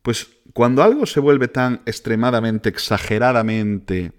Pues 0.03 0.29
cuando 0.53 0.83
algo 0.83 1.07
se 1.07 1.21
vuelve 1.21 1.49
tan 1.49 1.81
extremadamente, 1.87 2.69
exageradamente 2.69 4.13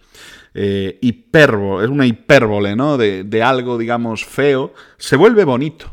eh, 0.53 0.99
es 1.01 1.89
una 1.89 2.05
hipérbole, 2.05 2.75
¿no? 2.75 2.97
De, 2.97 3.23
de 3.23 3.43
algo, 3.43 3.77
digamos, 3.77 4.25
feo, 4.25 4.73
se 4.97 5.15
vuelve 5.15 5.43
bonito. 5.43 5.91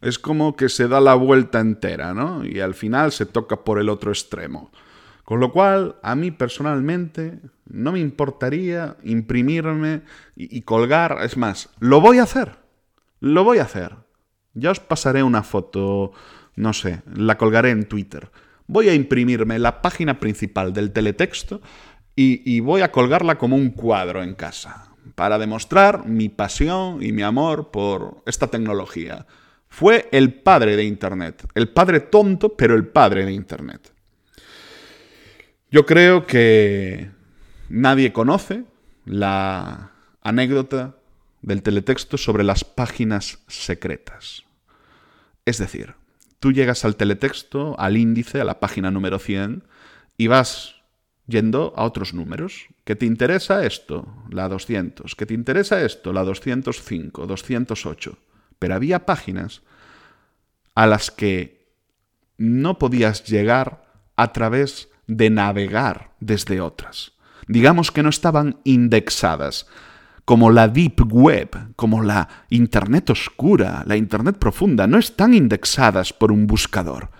Es 0.00 0.18
como 0.18 0.56
que 0.56 0.68
se 0.68 0.88
da 0.88 1.00
la 1.00 1.14
vuelta 1.14 1.60
entera, 1.60 2.12
¿no? 2.12 2.44
Y 2.44 2.60
al 2.60 2.74
final 2.74 3.12
se 3.12 3.26
toca 3.26 3.64
por 3.64 3.78
el 3.78 3.88
otro 3.88 4.10
extremo. 4.10 4.70
Con 5.24 5.38
lo 5.38 5.52
cual, 5.52 5.96
a 6.02 6.16
mí 6.16 6.32
personalmente 6.32 7.38
no 7.66 7.92
me 7.92 8.00
importaría 8.00 8.96
imprimirme 9.04 10.02
y, 10.34 10.58
y, 10.58 10.62
colgar, 10.62 11.18
es 11.22 11.36
más, 11.36 11.70
lo 11.78 12.00
voy 12.00 12.18
a 12.18 12.24
hacer, 12.24 12.56
lo 13.22 13.44
voy 13.44 13.58
a 13.58 13.62
hacer. 13.62 13.94
Ya 14.52 14.72
os 14.72 14.80
pasaré 14.80 15.22
una 15.22 15.44
foto, 15.44 16.12
no 16.56 16.72
sé, 16.72 17.02
la 17.14 17.38
colgaré 17.38 17.70
en 17.70 17.88
Twitter. 17.88 18.30
Voy 18.66 18.88
a 18.88 18.94
imprimirme 18.94 19.58
la 19.60 19.80
página 19.80 20.18
principal 20.18 20.72
del 20.72 20.92
teletexto 20.92 21.62
y, 22.16 22.60
voy 22.60 22.82
a 22.82 22.92
colgarla 22.92 23.38
como 23.38 23.56
un 23.56 23.70
cuadro 23.70 24.22
en 24.22 24.34
casa, 24.34 24.90
para 25.14 25.38
demostrar 25.38 26.06
mi 26.06 26.28
pasión 26.28 27.02
y 27.02 27.12
mi 27.12 27.22
amor 27.22 27.70
por 27.70 28.22
esta 28.26 28.48
tecnología. 28.48 29.24
Fue 29.68 30.08
el 30.12 30.34
padre 30.34 30.76
de 30.76 30.84
Internet, 30.84 31.46
el 31.54 31.70
padre 31.70 32.00
tonto, 32.00 32.56
pero 32.56 32.74
el 32.74 32.88
padre 32.88 33.24
de 33.24 33.32
Internet. 33.32 33.92
Yo 35.70 35.86
creo 35.86 36.26
que 36.26 37.10
nadie 37.70 38.12
conoce 38.12 38.64
la 39.06 39.92
anécdota 40.22 40.96
del 41.42 41.62
teletexto 41.62 42.16
sobre 42.16 42.44
las 42.44 42.64
páginas 42.64 43.38
secretas. 43.48 44.44
Es 45.44 45.58
decir, 45.58 45.94
tú 46.40 46.52
llegas 46.52 46.84
al 46.84 46.96
teletexto, 46.96 47.78
al 47.78 47.96
índice, 47.96 48.40
a 48.40 48.44
la 48.44 48.60
página 48.60 48.90
número 48.90 49.18
100, 49.18 49.64
y 50.16 50.28
vas 50.28 50.76
yendo 51.26 51.72
a 51.76 51.84
otros 51.84 52.14
números. 52.14 52.68
¿Que 52.84 52.96
te 52.96 53.06
interesa 53.06 53.64
esto? 53.64 54.06
La 54.30 54.48
200. 54.48 55.14
¿Que 55.14 55.26
te 55.26 55.34
interesa 55.34 55.82
esto? 55.82 56.12
La 56.12 56.24
205, 56.24 57.26
208. 57.26 58.18
Pero 58.58 58.74
había 58.74 59.06
páginas 59.06 59.62
a 60.74 60.86
las 60.86 61.10
que 61.10 61.62
no 62.38 62.78
podías 62.78 63.24
llegar 63.24 63.84
a 64.16 64.32
través 64.32 64.88
de 65.06 65.30
navegar 65.30 66.12
desde 66.20 66.60
otras. 66.60 67.12
Digamos 67.48 67.90
que 67.90 68.02
no 68.02 68.08
estaban 68.08 68.60
indexadas, 68.64 69.66
como 70.32 70.50
la 70.50 70.66
Deep 70.66 71.12
Web, 71.12 71.74
como 71.76 72.02
la 72.02 72.26
Internet 72.48 73.10
oscura, 73.10 73.84
la 73.86 73.98
Internet 73.98 74.38
profunda, 74.38 74.86
no 74.86 74.96
están 74.96 75.34
indexadas 75.34 76.14
por 76.14 76.32
un 76.32 76.46
buscador. 76.46 77.10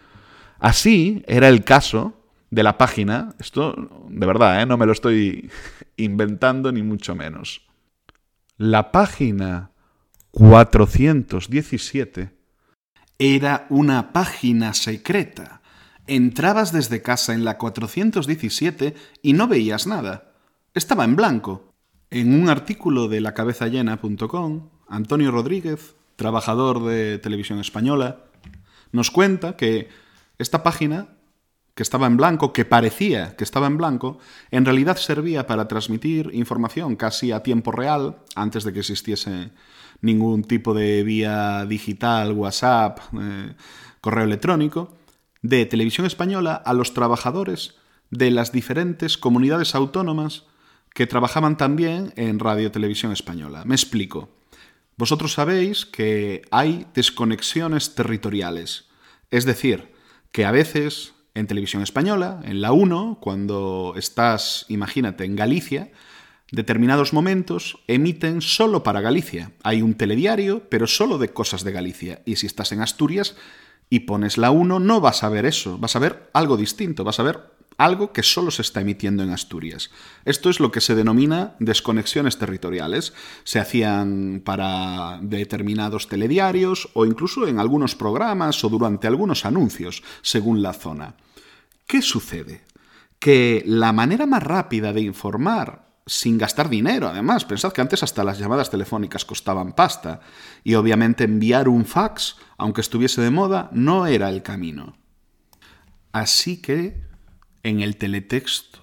Así 0.59 1.23
era 1.27 1.49
el 1.49 1.63
caso 1.63 2.15
de 2.51 2.63
la 2.63 2.79
página, 2.79 3.35
esto 3.39 4.07
de 4.09 4.27
verdad, 4.27 4.63
¿eh? 4.63 4.65
no 4.65 4.79
me 4.79 4.87
lo 4.87 4.93
estoy 4.93 5.51
inventando 5.99 6.73
ni 6.73 6.83
mucho 6.83 7.15
menos. 7.15 7.67
La 8.57 8.93
página 8.93 9.73
417 10.31 12.31
era 13.19 13.67
una 13.69 14.15
página 14.15 14.73
secreta. 14.73 15.61
Entrabas 16.07 16.73
desde 16.73 17.03
casa 17.03 17.35
en 17.35 17.45
la 17.45 17.59
417 17.59 18.95
y 19.21 19.35
no 19.35 19.49
veías 19.49 19.87
nada. 19.87 20.33
Estaba 20.73 21.05
en 21.05 21.15
blanco. 21.15 21.72
En 22.15 22.35
un 22.35 22.51
artículo 22.51 23.09
de 23.09 23.23
lacabezallena.com, 23.23 24.69
Antonio 24.87 25.31
Rodríguez, 25.31 25.97
trabajador 26.17 26.85
de 26.85 27.19
televisión 27.19 27.59
española, 27.59 28.27
nos 28.93 29.11
cuenta 29.11 29.57
que 29.57 29.89
esta 30.37 30.63
página 30.63 31.09
que 31.75 31.83
estaba 31.83 32.07
en 32.07 32.19
blanco, 32.19 32.53
que 32.53 32.67
parecía 32.67 33.35
que 33.35 33.45
estaba 33.45 33.67
en 33.67 33.79
blanco, 33.79 34.19
en 34.51 34.67
realidad 34.67 34.99
servía 34.99 35.47
para 35.47 35.69
transmitir 35.69 36.29
información 36.35 36.97
casi 36.97 37.33
a 37.33 37.43
tiempo 37.43 37.73
real, 37.73 38.19
antes 38.35 38.65
de 38.65 38.75
que 38.75 38.81
existiese 38.81 39.51
ningún 40.03 40.45
tipo 40.45 40.75
de 40.75 41.03
vía 41.05 41.65
digital, 41.65 42.33
WhatsApp, 42.33 42.99
eh, 43.19 43.55
correo 44.03 44.25
electrónico, 44.25 44.99
de 45.41 45.65
televisión 45.65 46.07
española 46.07 46.57
a 46.57 46.75
los 46.75 46.93
trabajadores 46.93 47.77
de 48.11 48.31
las 48.31 48.53
diferentes 48.53 49.17
comunidades 49.17 49.75
autónomas 49.75 50.45
que 50.95 51.07
trabajaban 51.07 51.57
también 51.57 52.13
en 52.17 52.39
Radio 52.39 52.71
Televisión 52.71 53.13
Española. 53.13 53.65
Me 53.65 53.75
explico. 53.75 54.31
Vosotros 54.97 55.33
sabéis 55.33 55.87
que 55.87 56.43
hay 56.51 56.87
desconexiones 56.95 57.95
territoriales, 57.95 58.89
es 59.31 59.45
decir, 59.45 59.93
que 60.33 60.45
a 60.45 60.51
veces 60.51 61.15
en 61.35 61.47
televisión 61.47 61.83
española, 61.83 62.41
en 62.45 62.61
la 62.61 62.73
1, 62.73 63.19
cuando 63.21 63.95
estás, 63.97 64.67
imagínate, 64.69 65.25
en 65.25 65.37
Galicia, 65.37 65.91
determinados 66.51 67.15
momentos 67.15 67.79
emiten 67.87 68.43
solo 68.43 68.83
para 68.83 69.01
Galicia. 69.01 69.53
Hay 69.63 69.81
un 69.81 69.95
telediario, 69.95 70.69
pero 70.69 70.87
solo 70.87 71.17
de 71.19 71.33
cosas 71.33 71.65
de 71.65 71.73
Galicia. 71.73 72.23
Y 72.27 72.37
si 72.37 72.47
estás 72.47 72.73
en 72.73 72.83
Asturias 72.83 73.37
y 73.89 74.01
pones 74.01 74.37
la 74.37 74.51
1, 74.51 74.79
no 74.79 75.01
vas 75.01 75.23
a 75.23 75.31
ver 75.31 75.47
eso, 75.47 75.79
vas 75.79 75.97
a 75.97 76.01
ver 76.01 76.31
algo 76.35 76.59
distinto, 76.59 77.05
vas 77.05 77.19
a 77.19 77.23
ver 77.23 77.52
algo 77.85 78.13
que 78.13 78.23
solo 78.23 78.51
se 78.51 78.63
está 78.63 78.81
emitiendo 78.81 79.23
en 79.23 79.31
Asturias. 79.31 79.91
Esto 80.25 80.51
es 80.51 80.61
lo 80.61 80.71
que 80.71 80.81
se 80.81 80.95
denomina 80.95 81.57
desconexiones 81.59 82.39
territoriales. 82.39 83.13
Se 83.45 83.59
hacían 83.59 84.43
para 84.45 85.19
determinados 85.23 86.09
telediarios 86.09 86.89
o 86.95 87.07
incluso 87.07 87.47
en 87.47 87.59
algunos 87.59 87.95
programas 87.95 88.63
o 88.65 88.69
durante 88.69 89.07
algunos 89.07 89.45
anuncios, 89.45 90.03
según 90.23 90.63
la 90.63 90.73
zona. 90.73 91.17
¿Qué 91.87 92.03
sucede? 92.03 92.65
Que 93.19 93.63
la 93.67 93.93
manera 93.93 94.27
más 94.27 94.43
rápida 94.43 94.93
de 94.93 95.01
informar 95.01 95.93
sin 96.07 96.37
gastar 96.39 96.69
dinero, 96.69 97.09
además, 97.09 97.45
pensad 97.45 97.73
que 97.73 97.81
antes 97.81 98.03
hasta 98.03 98.25
las 98.25 98.39
llamadas 98.39 98.71
telefónicas 98.71 99.25
costaban 99.25 99.73
pasta, 99.73 100.21
y 100.65 100.75
obviamente 100.75 101.25
enviar 101.25 101.69
un 101.69 101.85
fax, 101.85 102.37
aunque 102.59 102.81
estuviese 102.81 103.21
de 103.23 103.31
moda, 103.31 103.71
no 103.73 104.07
era 104.07 104.29
el 104.29 104.43
camino. 104.43 104.97
Así 106.13 106.61
que, 106.61 107.12
en 107.63 107.81
el 107.81 107.97
teletexto, 107.97 108.81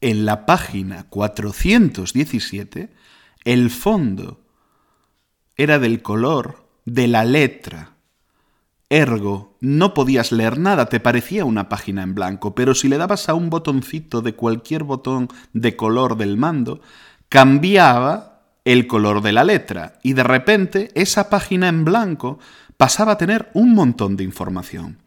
en 0.00 0.24
la 0.24 0.46
página 0.46 1.04
417, 1.08 2.92
el 3.44 3.70
fondo 3.70 4.40
era 5.56 5.78
del 5.78 6.02
color 6.02 6.66
de 6.84 7.08
la 7.08 7.24
letra 7.24 7.94
Ergo, 8.94 9.56
no 9.60 9.92
podías 9.92 10.30
leer 10.30 10.58
nada, 10.58 10.86
te 10.86 11.00
parecía 11.00 11.44
una 11.44 11.68
página 11.68 12.02
en 12.02 12.14
blanco, 12.14 12.54
pero 12.54 12.74
si 12.74 12.88
le 12.88 12.98
dabas 12.98 13.28
a 13.28 13.34
un 13.34 13.50
botoncito 13.50 14.20
de 14.20 14.34
cualquier 14.34 14.84
botón 14.84 15.28
de 15.52 15.74
color 15.74 16.16
del 16.16 16.36
mando, 16.36 16.80
cambiaba 17.28 18.42
el 18.64 18.86
color 18.86 19.20
de 19.22 19.32
la 19.32 19.42
letra 19.42 19.98
y 20.02 20.12
de 20.12 20.22
repente 20.22 20.90
esa 20.94 21.28
página 21.28 21.68
en 21.68 21.84
blanco 21.84 22.38
pasaba 22.76 23.12
a 23.12 23.18
tener 23.18 23.50
un 23.54 23.74
montón 23.74 24.16
de 24.16 24.22
información. 24.24 24.98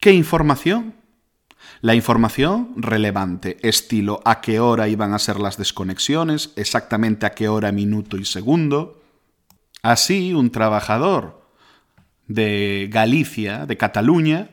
¿Qué 0.00 0.12
información? 0.12 0.94
La 1.80 1.94
información 1.94 2.74
relevante, 2.76 3.56
estilo 3.62 4.20
a 4.24 4.40
qué 4.40 4.60
hora 4.60 4.88
iban 4.88 5.14
a 5.14 5.18
ser 5.18 5.40
las 5.40 5.56
desconexiones, 5.56 6.52
exactamente 6.56 7.26
a 7.26 7.30
qué 7.30 7.48
hora, 7.48 7.72
minuto 7.72 8.16
y 8.16 8.24
segundo. 8.24 9.02
Así, 9.82 10.34
un 10.34 10.50
trabajador 10.50 11.46
de 12.26 12.88
Galicia, 12.90 13.66
de 13.66 13.76
Cataluña, 13.76 14.50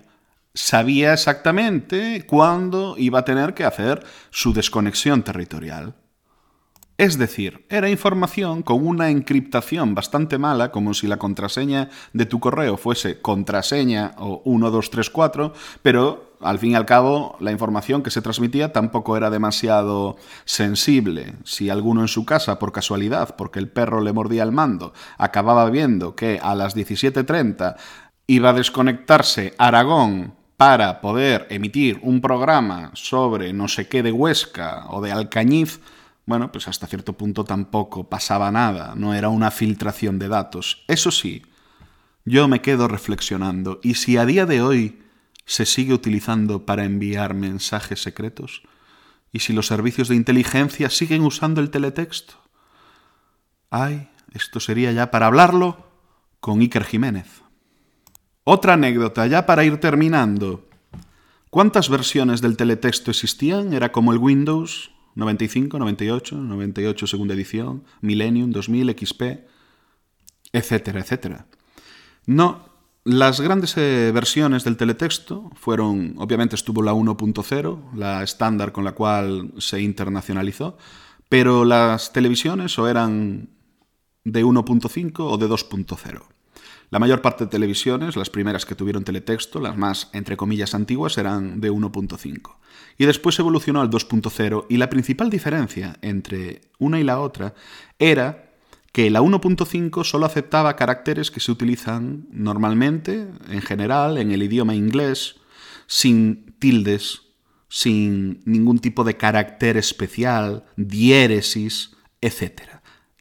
sabía 0.53 1.13
exactamente 1.13 2.25
cuándo 2.25 2.95
iba 2.97 3.19
a 3.19 3.25
tener 3.25 3.53
que 3.53 3.63
hacer 3.65 4.05
su 4.31 4.53
desconexión 4.53 5.23
territorial. 5.23 5.95
Es 6.97 7.19
decir, 7.19 7.63
era 7.69 7.91
información 7.91 8.63
con 8.63 8.85
una 8.87 9.11
encriptación 9.11 9.93
bastante 9.93 10.39
mala, 10.39 10.71
como 10.71 10.95
si 10.95 11.05
la 11.05 11.17
contraseña 11.17 11.89
de 12.13 12.25
tu 12.25 12.39
correo 12.39 12.75
fuese 12.75 13.21
contraseña 13.21 14.15
o 14.17 14.41
1234, 14.45 15.53
pero 15.83 16.33
al 16.41 16.57
fin 16.57 16.71
y 16.71 16.75
al 16.75 16.87
cabo 16.87 17.37
la 17.39 17.51
información 17.51 18.01
que 18.01 18.09
se 18.09 18.23
transmitía 18.23 18.73
tampoco 18.73 19.15
era 19.15 19.29
demasiado 19.29 20.17
sensible. 20.45 21.35
Si 21.43 21.69
alguno 21.69 22.01
en 22.01 22.07
su 22.07 22.25
casa, 22.25 22.57
por 22.57 22.71
casualidad, 22.71 23.35
porque 23.35 23.59
el 23.59 23.69
perro 23.69 24.01
le 24.01 24.13
mordía 24.13 24.41
el 24.41 24.51
mando, 24.51 24.91
acababa 25.19 25.69
viendo 25.69 26.15
que 26.15 26.39
a 26.41 26.55
las 26.55 26.75
17.30 26.75 27.75
iba 28.25 28.49
a 28.49 28.53
desconectarse 28.53 29.53
Aragón 29.59 30.33
para 30.57 30.99
poder 31.01 31.45
emitir 31.51 31.99
un 32.01 32.21
programa 32.21 32.89
sobre 32.95 33.53
no 33.53 33.67
sé 33.67 33.87
qué 33.87 34.01
de 34.01 34.11
Huesca 34.11 34.85
o 34.89 34.99
de 35.01 35.11
Alcañiz, 35.11 35.79
bueno, 36.27 36.51
pues 36.51 36.67
hasta 36.67 36.87
cierto 36.87 37.13
punto 37.13 37.45
tampoco 37.45 38.09
pasaba 38.09 38.51
nada, 38.51 38.93
no 38.95 39.13
era 39.13 39.29
una 39.29 39.49
filtración 39.49 40.19
de 40.19 40.27
datos. 40.27 40.83
Eso 40.89 41.09
sí, 41.09 41.43
yo 42.25 42.49
me 42.49 42.61
quedo 42.61 42.89
reflexionando, 42.89 43.79
¿y 43.81 43.95
si 43.95 44.17
a 44.17 44.25
día 44.25 44.45
de 44.45 44.61
hoy 44.61 45.01
se 45.45 45.65
sigue 45.65 45.93
utilizando 45.93 46.65
para 46.65 46.83
enviar 46.83 47.33
mensajes 47.33 48.01
secretos? 48.01 48.63
¿Y 49.31 49.39
si 49.39 49.53
los 49.53 49.67
servicios 49.67 50.09
de 50.09 50.15
inteligencia 50.15 50.89
siguen 50.89 51.23
usando 51.23 51.61
el 51.61 51.69
teletexto? 51.69 52.33
Ay, 53.69 54.09
esto 54.33 54.59
sería 54.59 54.91
ya 54.91 55.11
para 55.11 55.27
hablarlo 55.27 55.87
con 56.41 56.59
Iker 56.59 56.83
Jiménez. 56.83 57.41
Otra 58.43 58.73
anécdota, 58.73 59.25
ya 59.27 59.45
para 59.45 59.63
ir 59.63 59.77
terminando. 59.79 60.67
¿Cuántas 61.49 61.87
versiones 61.87 62.41
del 62.41 62.57
teletexto 62.57 63.11
existían? 63.11 63.71
Era 63.71 63.93
como 63.93 64.11
el 64.11 64.17
Windows, 64.17 64.91
95, 65.17 65.79
98, 65.79 66.35
98 66.35 67.07
segunda 67.07 67.33
edición, 67.33 67.83
Millennium, 68.01 68.51
2000, 68.51 68.95
XP, 68.95 69.21
etcétera, 70.53 70.99
etcétera. 70.99 71.47
No, 72.27 72.69
las 73.03 73.41
grandes 73.41 73.75
eh, 73.77 74.11
versiones 74.13 74.63
del 74.63 74.77
teletexto 74.77 75.49
fueron, 75.55 76.13
obviamente 76.17 76.55
estuvo 76.55 76.83
la 76.83 76.93
1.0, 76.93 77.93
la 77.95 78.21
estándar 78.21 78.71
con 78.71 78.83
la 78.83 78.91
cual 78.91 79.53
se 79.57 79.81
internacionalizó, 79.81 80.77
pero 81.29 81.65
las 81.65 82.13
televisiones 82.13 82.77
o 82.77 82.87
eran 82.87 83.49
de 84.23 84.45
1.5 84.45 85.13
o 85.19 85.37
de 85.37 85.47
2.0. 85.47 86.21
La 86.89 86.99
mayor 86.99 87.21
parte 87.21 87.43
de 87.43 87.49
televisiones, 87.49 88.15
las 88.15 88.29
primeras 88.29 88.65
que 88.65 88.75
tuvieron 88.75 89.03
teletexto, 89.03 89.59
las 89.59 89.75
más, 89.75 90.09
entre 90.13 90.37
comillas, 90.37 90.73
antiguas, 90.73 91.17
eran 91.17 91.59
de 91.59 91.69
1.5. 91.69 92.55
Y 92.97 93.05
después 93.05 93.37
evolucionó 93.39 93.81
al 93.81 93.89
2.0 93.89 94.65
y 94.69 94.77
la 94.77 94.89
principal 94.89 95.29
diferencia 95.29 95.97
entre 96.01 96.61
una 96.79 96.99
y 96.99 97.03
la 97.03 97.19
otra 97.19 97.53
era 97.99 98.53
que 98.93 99.09
la 99.09 99.21
1.5 99.21 100.05
solo 100.05 100.25
aceptaba 100.25 100.77
caracteres 100.77 101.29
que 101.29 101.41
se 101.41 101.51
utilizan 101.51 102.25
normalmente, 102.31 103.27
en 103.49 103.61
general, 103.61 104.17
en 104.17 104.31
el 104.31 104.41
idioma 104.41 104.73
inglés, 104.73 105.35
sin 105.87 106.55
tildes, 106.57 107.21
sin 107.67 108.39
ningún 108.45 108.79
tipo 108.79 109.03
de 109.03 109.17
carácter 109.17 109.75
especial, 109.75 110.65
diéresis, 110.77 111.97
etc. 112.21 112.61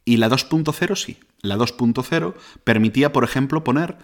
Y 0.05 0.17
la 0.17 0.29
2.0 0.29 0.95
sí. 0.95 1.17
La 1.41 1.57
2.0 1.57 2.35
permitía, 2.63 3.13
por 3.13 3.23
ejemplo, 3.23 3.63
poner 3.63 3.97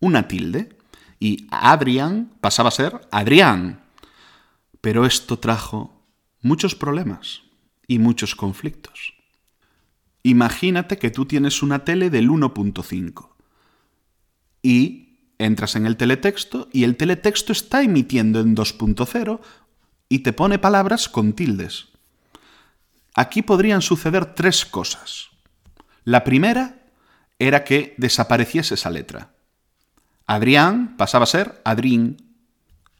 una 0.00 0.28
tilde 0.28 0.76
y 1.20 1.46
Adrián 1.50 2.32
pasaba 2.40 2.68
a 2.68 2.72
ser 2.72 3.00
Adrián. 3.10 3.84
Pero 4.80 5.06
esto 5.06 5.38
trajo 5.38 6.02
muchos 6.40 6.74
problemas 6.74 7.42
y 7.86 7.98
muchos 7.98 8.34
conflictos. 8.34 9.14
Imagínate 10.24 10.98
que 10.98 11.10
tú 11.10 11.26
tienes 11.26 11.62
una 11.62 11.84
tele 11.84 12.10
del 12.10 12.28
1.5 12.28 13.30
y 14.62 15.18
entras 15.38 15.74
en 15.74 15.86
el 15.86 15.96
teletexto 15.96 16.68
y 16.72 16.84
el 16.84 16.96
teletexto 16.96 17.52
está 17.52 17.82
emitiendo 17.82 18.40
en 18.40 18.54
2.0 18.54 19.40
y 20.08 20.20
te 20.20 20.32
pone 20.32 20.58
palabras 20.58 21.08
con 21.08 21.32
tildes. 21.32 21.88
Aquí 23.14 23.42
podrían 23.42 23.82
suceder 23.82 24.34
tres 24.34 24.64
cosas. 24.64 25.31
La 26.04 26.24
primera 26.24 26.82
era 27.38 27.64
que 27.64 27.94
desapareciese 27.96 28.74
esa 28.74 28.90
letra. 28.90 29.32
Adrián 30.26 30.96
pasaba 30.96 31.24
a 31.24 31.26
ser 31.26 31.60
Adrín. 31.64 32.36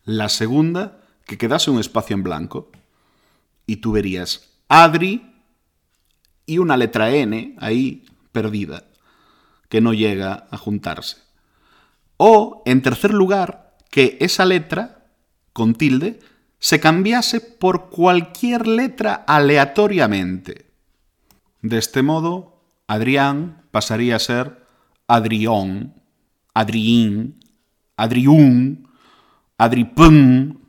La 0.05 0.29
segunda, 0.29 1.01
que 1.27 1.39
quedase 1.39 1.71
un 1.71 1.79
espacio 1.79 2.15
en 2.15 2.23
blanco. 2.23 2.71
Y 3.67 3.77
tú 3.77 3.93
verías 3.93 4.59
Adri 4.69 5.33
y 6.47 6.59
una 6.59 6.77
letra 6.77 7.11
N 7.11 7.57
ahí 7.59 8.05
perdida, 8.33 8.85
que 9.69 9.81
no 9.81 9.93
llega 9.93 10.47
a 10.51 10.59
juntarse. 10.59 11.19
O, 12.17 12.63
en 12.67 12.83
tercer 12.83 13.13
lugar, 13.13 13.77
que 13.91 14.17
esa 14.21 14.45
letra, 14.45 15.07
con 15.53 15.75
tilde, 15.75 16.21
se 16.59 16.81
cambiase 16.81 17.41
por 17.41 17.91
cualquier 17.91 18.67
letra 18.67 19.25
aleatoriamente. 19.27 20.71
De 21.61 21.79
este 21.79 22.03
modo, 22.03 22.52
Adrián 22.93 23.65
pasaría 23.71 24.17
a 24.17 24.19
ser 24.19 24.67
Adrión, 25.07 25.95
Adriín, 26.53 27.41
Adriún, 27.97 28.87
Adripún, 29.57 30.69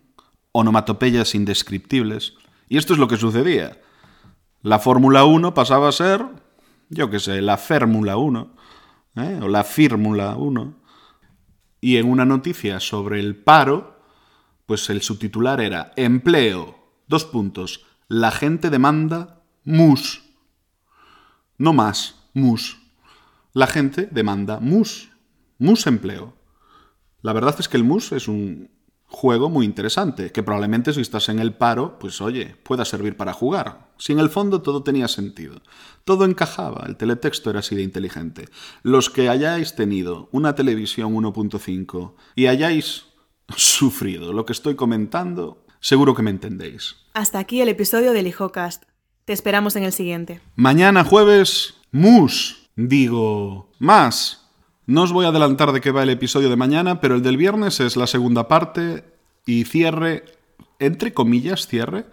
onomatopeyas 0.53 1.36
indescriptibles. 1.36 2.36
Y 2.69 2.77
esto 2.77 2.93
es 2.93 2.99
lo 2.99 3.09
que 3.09 3.17
sucedía. 3.17 3.81
La 4.62 4.79
Fórmula 4.79 5.25
1 5.25 5.53
pasaba 5.53 5.89
a 5.89 5.91
ser, 5.91 6.25
yo 6.88 7.09
qué 7.09 7.19
sé, 7.19 7.41
la 7.41 7.57
Férmula 7.57 8.15
1, 8.15 8.55
¿eh? 9.17 9.39
o 9.41 9.49
la 9.49 9.65
Fírmula 9.65 10.38
1. 10.38 10.75
Y 11.81 11.97
en 11.97 12.09
una 12.09 12.23
noticia 12.23 12.79
sobre 12.79 13.19
el 13.19 13.36
paro, 13.36 13.99
pues 14.65 14.89
el 14.89 15.01
subtitular 15.01 15.59
era 15.59 15.91
Empleo, 15.97 16.77
dos 17.05 17.25
puntos, 17.25 17.86
la 18.07 18.31
gente 18.31 18.69
demanda 18.69 19.41
mus. 19.65 20.22
No 21.57 21.73
más, 21.73 22.15
mus. 22.33 22.79
La 23.53 23.67
gente 23.67 24.07
demanda 24.11 24.59
mus, 24.59 25.11
mus 25.59 25.85
empleo. 25.87 26.33
La 27.21 27.33
verdad 27.33 27.55
es 27.59 27.69
que 27.69 27.77
el 27.77 27.83
mus 27.83 28.11
es 28.11 28.27
un 28.27 28.69
juego 29.13 29.49
muy 29.49 29.65
interesante, 29.65 30.31
que 30.31 30.41
probablemente 30.41 30.91
si 30.91 31.01
estás 31.01 31.29
en 31.29 31.37
el 31.37 31.53
paro, 31.53 31.99
pues 31.99 32.19
oye, 32.19 32.55
pueda 32.63 32.83
servir 32.83 33.15
para 33.15 33.31
jugar. 33.31 33.91
Si 33.97 34.11
en 34.11 34.19
el 34.19 34.29
fondo 34.29 34.63
todo 34.63 34.81
tenía 34.81 35.07
sentido, 35.07 35.61
todo 36.03 36.25
encajaba, 36.25 36.85
el 36.87 36.97
teletexto 36.97 37.51
era 37.51 37.59
así 37.59 37.75
de 37.75 37.83
inteligente. 37.83 38.49
Los 38.81 39.11
que 39.11 39.29
hayáis 39.29 39.75
tenido 39.75 40.29
una 40.31 40.55
televisión 40.55 41.13
1.5 41.13 42.15
y 42.35 42.47
hayáis 42.47 43.05
sufrido 43.55 44.33
lo 44.33 44.45
que 44.45 44.53
estoy 44.53 44.75
comentando, 44.75 45.63
seguro 45.79 46.15
que 46.15 46.23
me 46.23 46.31
entendéis. 46.31 46.95
Hasta 47.13 47.37
aquí 47.37 47.61
el 47.61 47.69
episodio 47.69 48.13
del 48.13 48.25
Hijocast. 48.25 48.85
Te 49.25 49.31
esperamos 49.31 49.77
en 49.77 49.83
el 49.83 49.93
siguiente. 49.93 50.41
Mañana 50.55 51.05
jueves, 51.05 51.75
mus. 51.91 52.67
Digo, 52.75 53.69
más. 53.79 54.49
No 54.86 55.03
os 55.03 55.13
voy 55.13 55.25
a 55.25 55.29
adelantar 55.29 55.71
de 55.71 55.79
qué 55.79 55.91
va 55.91 56.03
el 56.03 56.09
episodio 56.09 56.49
de 56.49 56.57
mañana, 56.57 56.99
pero 56.99 57.15
el 57.15 57.23
del 57.23 57.38
viernes 57.38 57.79
es 57.79 57.95
la 57.95 58.07
segunda 58.07 58.49
parte 58.49 59.05
y 59.45 59.63
cierre, 59.63 60.25
entre 60.79 61.13
comillas, 61.13 61.67
cierre, 61.67 62.05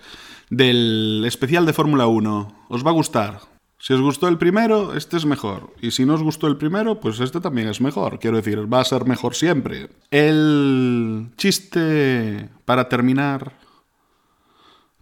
del 0.50 1.24
especial 1.26 1.66
de 1.66 1.72
Fórmula 1.72 2.06
1. 2.06 2.66
Os 2.68 2.86
va 2.86 2.90
a 2.90 2.94
gustar. 2.94 3.40
Si 3.76 3.92
os 3.92 4.00
gustó 4.00 4.28
el 4.28 4.38
primero, 4.38 4.94
este 4.94 5.16
es 5.16 5.26
mejor. 5.26 5.74
Y 5.80 5.90
si 5.90 6.04
no 6.04 6.14
os 6.14 6.22
gustó 6.22 6.46
el 6.46 6.58
primero, 6.58 7.00
pues 7.00 7.18
este 7.18 7.40
también 7.40 7.66
es 7.66 7.80
mejor. 7.80 8.20
Quiero 8.20 8.36
decir, 8.36 8.72
va 8.72 8.80
a 8.80 8.84
ser 8.84 9.04
mejor 9.04 9.34
siempre. 9.34 9.88
El 10.12 11.30
chiste 11.36 12.50
para 12.66 12.88
terminar, 12.88 13.54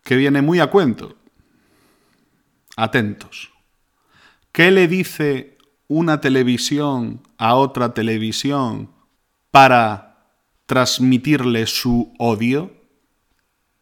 que 0.05 0.17
viene 0.17 0.41
muy 0.41 0.61
a 0.61 0.71
cuento 0.71 1.18
atentos. 2.79 3.51
¿Qué 4.53 4.71
le 4.71 4.87
dice 4.87 5.59
una 5.89 6.21
televisión 6.21 7.21
a 7.37 7.57
otra 7.57 7.93
televisión 7.93 8.91
para 9.51 10.31
transmitirle 10.67 11.67
su 11.67 12.15
odio? 12.19 12.73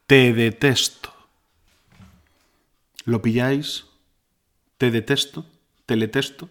Te 0.06 0.32
detesto. 0.32 1.12
¿Lo 3.04 3.20
pilláis? 3.20 3.84
Te 4.78 4.90
detesto, 4.90 5.44
teletesto, 5.84 6.48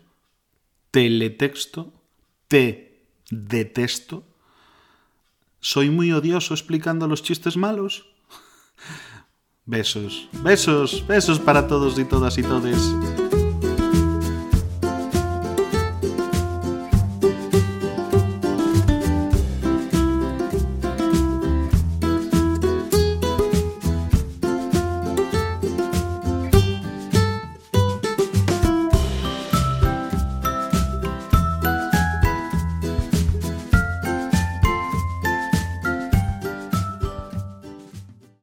teletexto, 0.91 1.93
te 2.47 3.07
detesto. 3.31 4.23
¿Soy 5.61 5.89
muy 5.89 6.11
odioso 6.11 6.53
explicando 6.53 7.07
los 7.07 7.23
chistes 7.23 7.57
malos? 7.57 8.05
Besos, 9.67 10.29
besos, 10.43 11.03
besos 11.07 11.39
para 11.39 11.67
todos 11.67 11.97
y 11.97 12.05
todas 12.05 12.37
y 12.37 12.43
todes. 12.43 12.77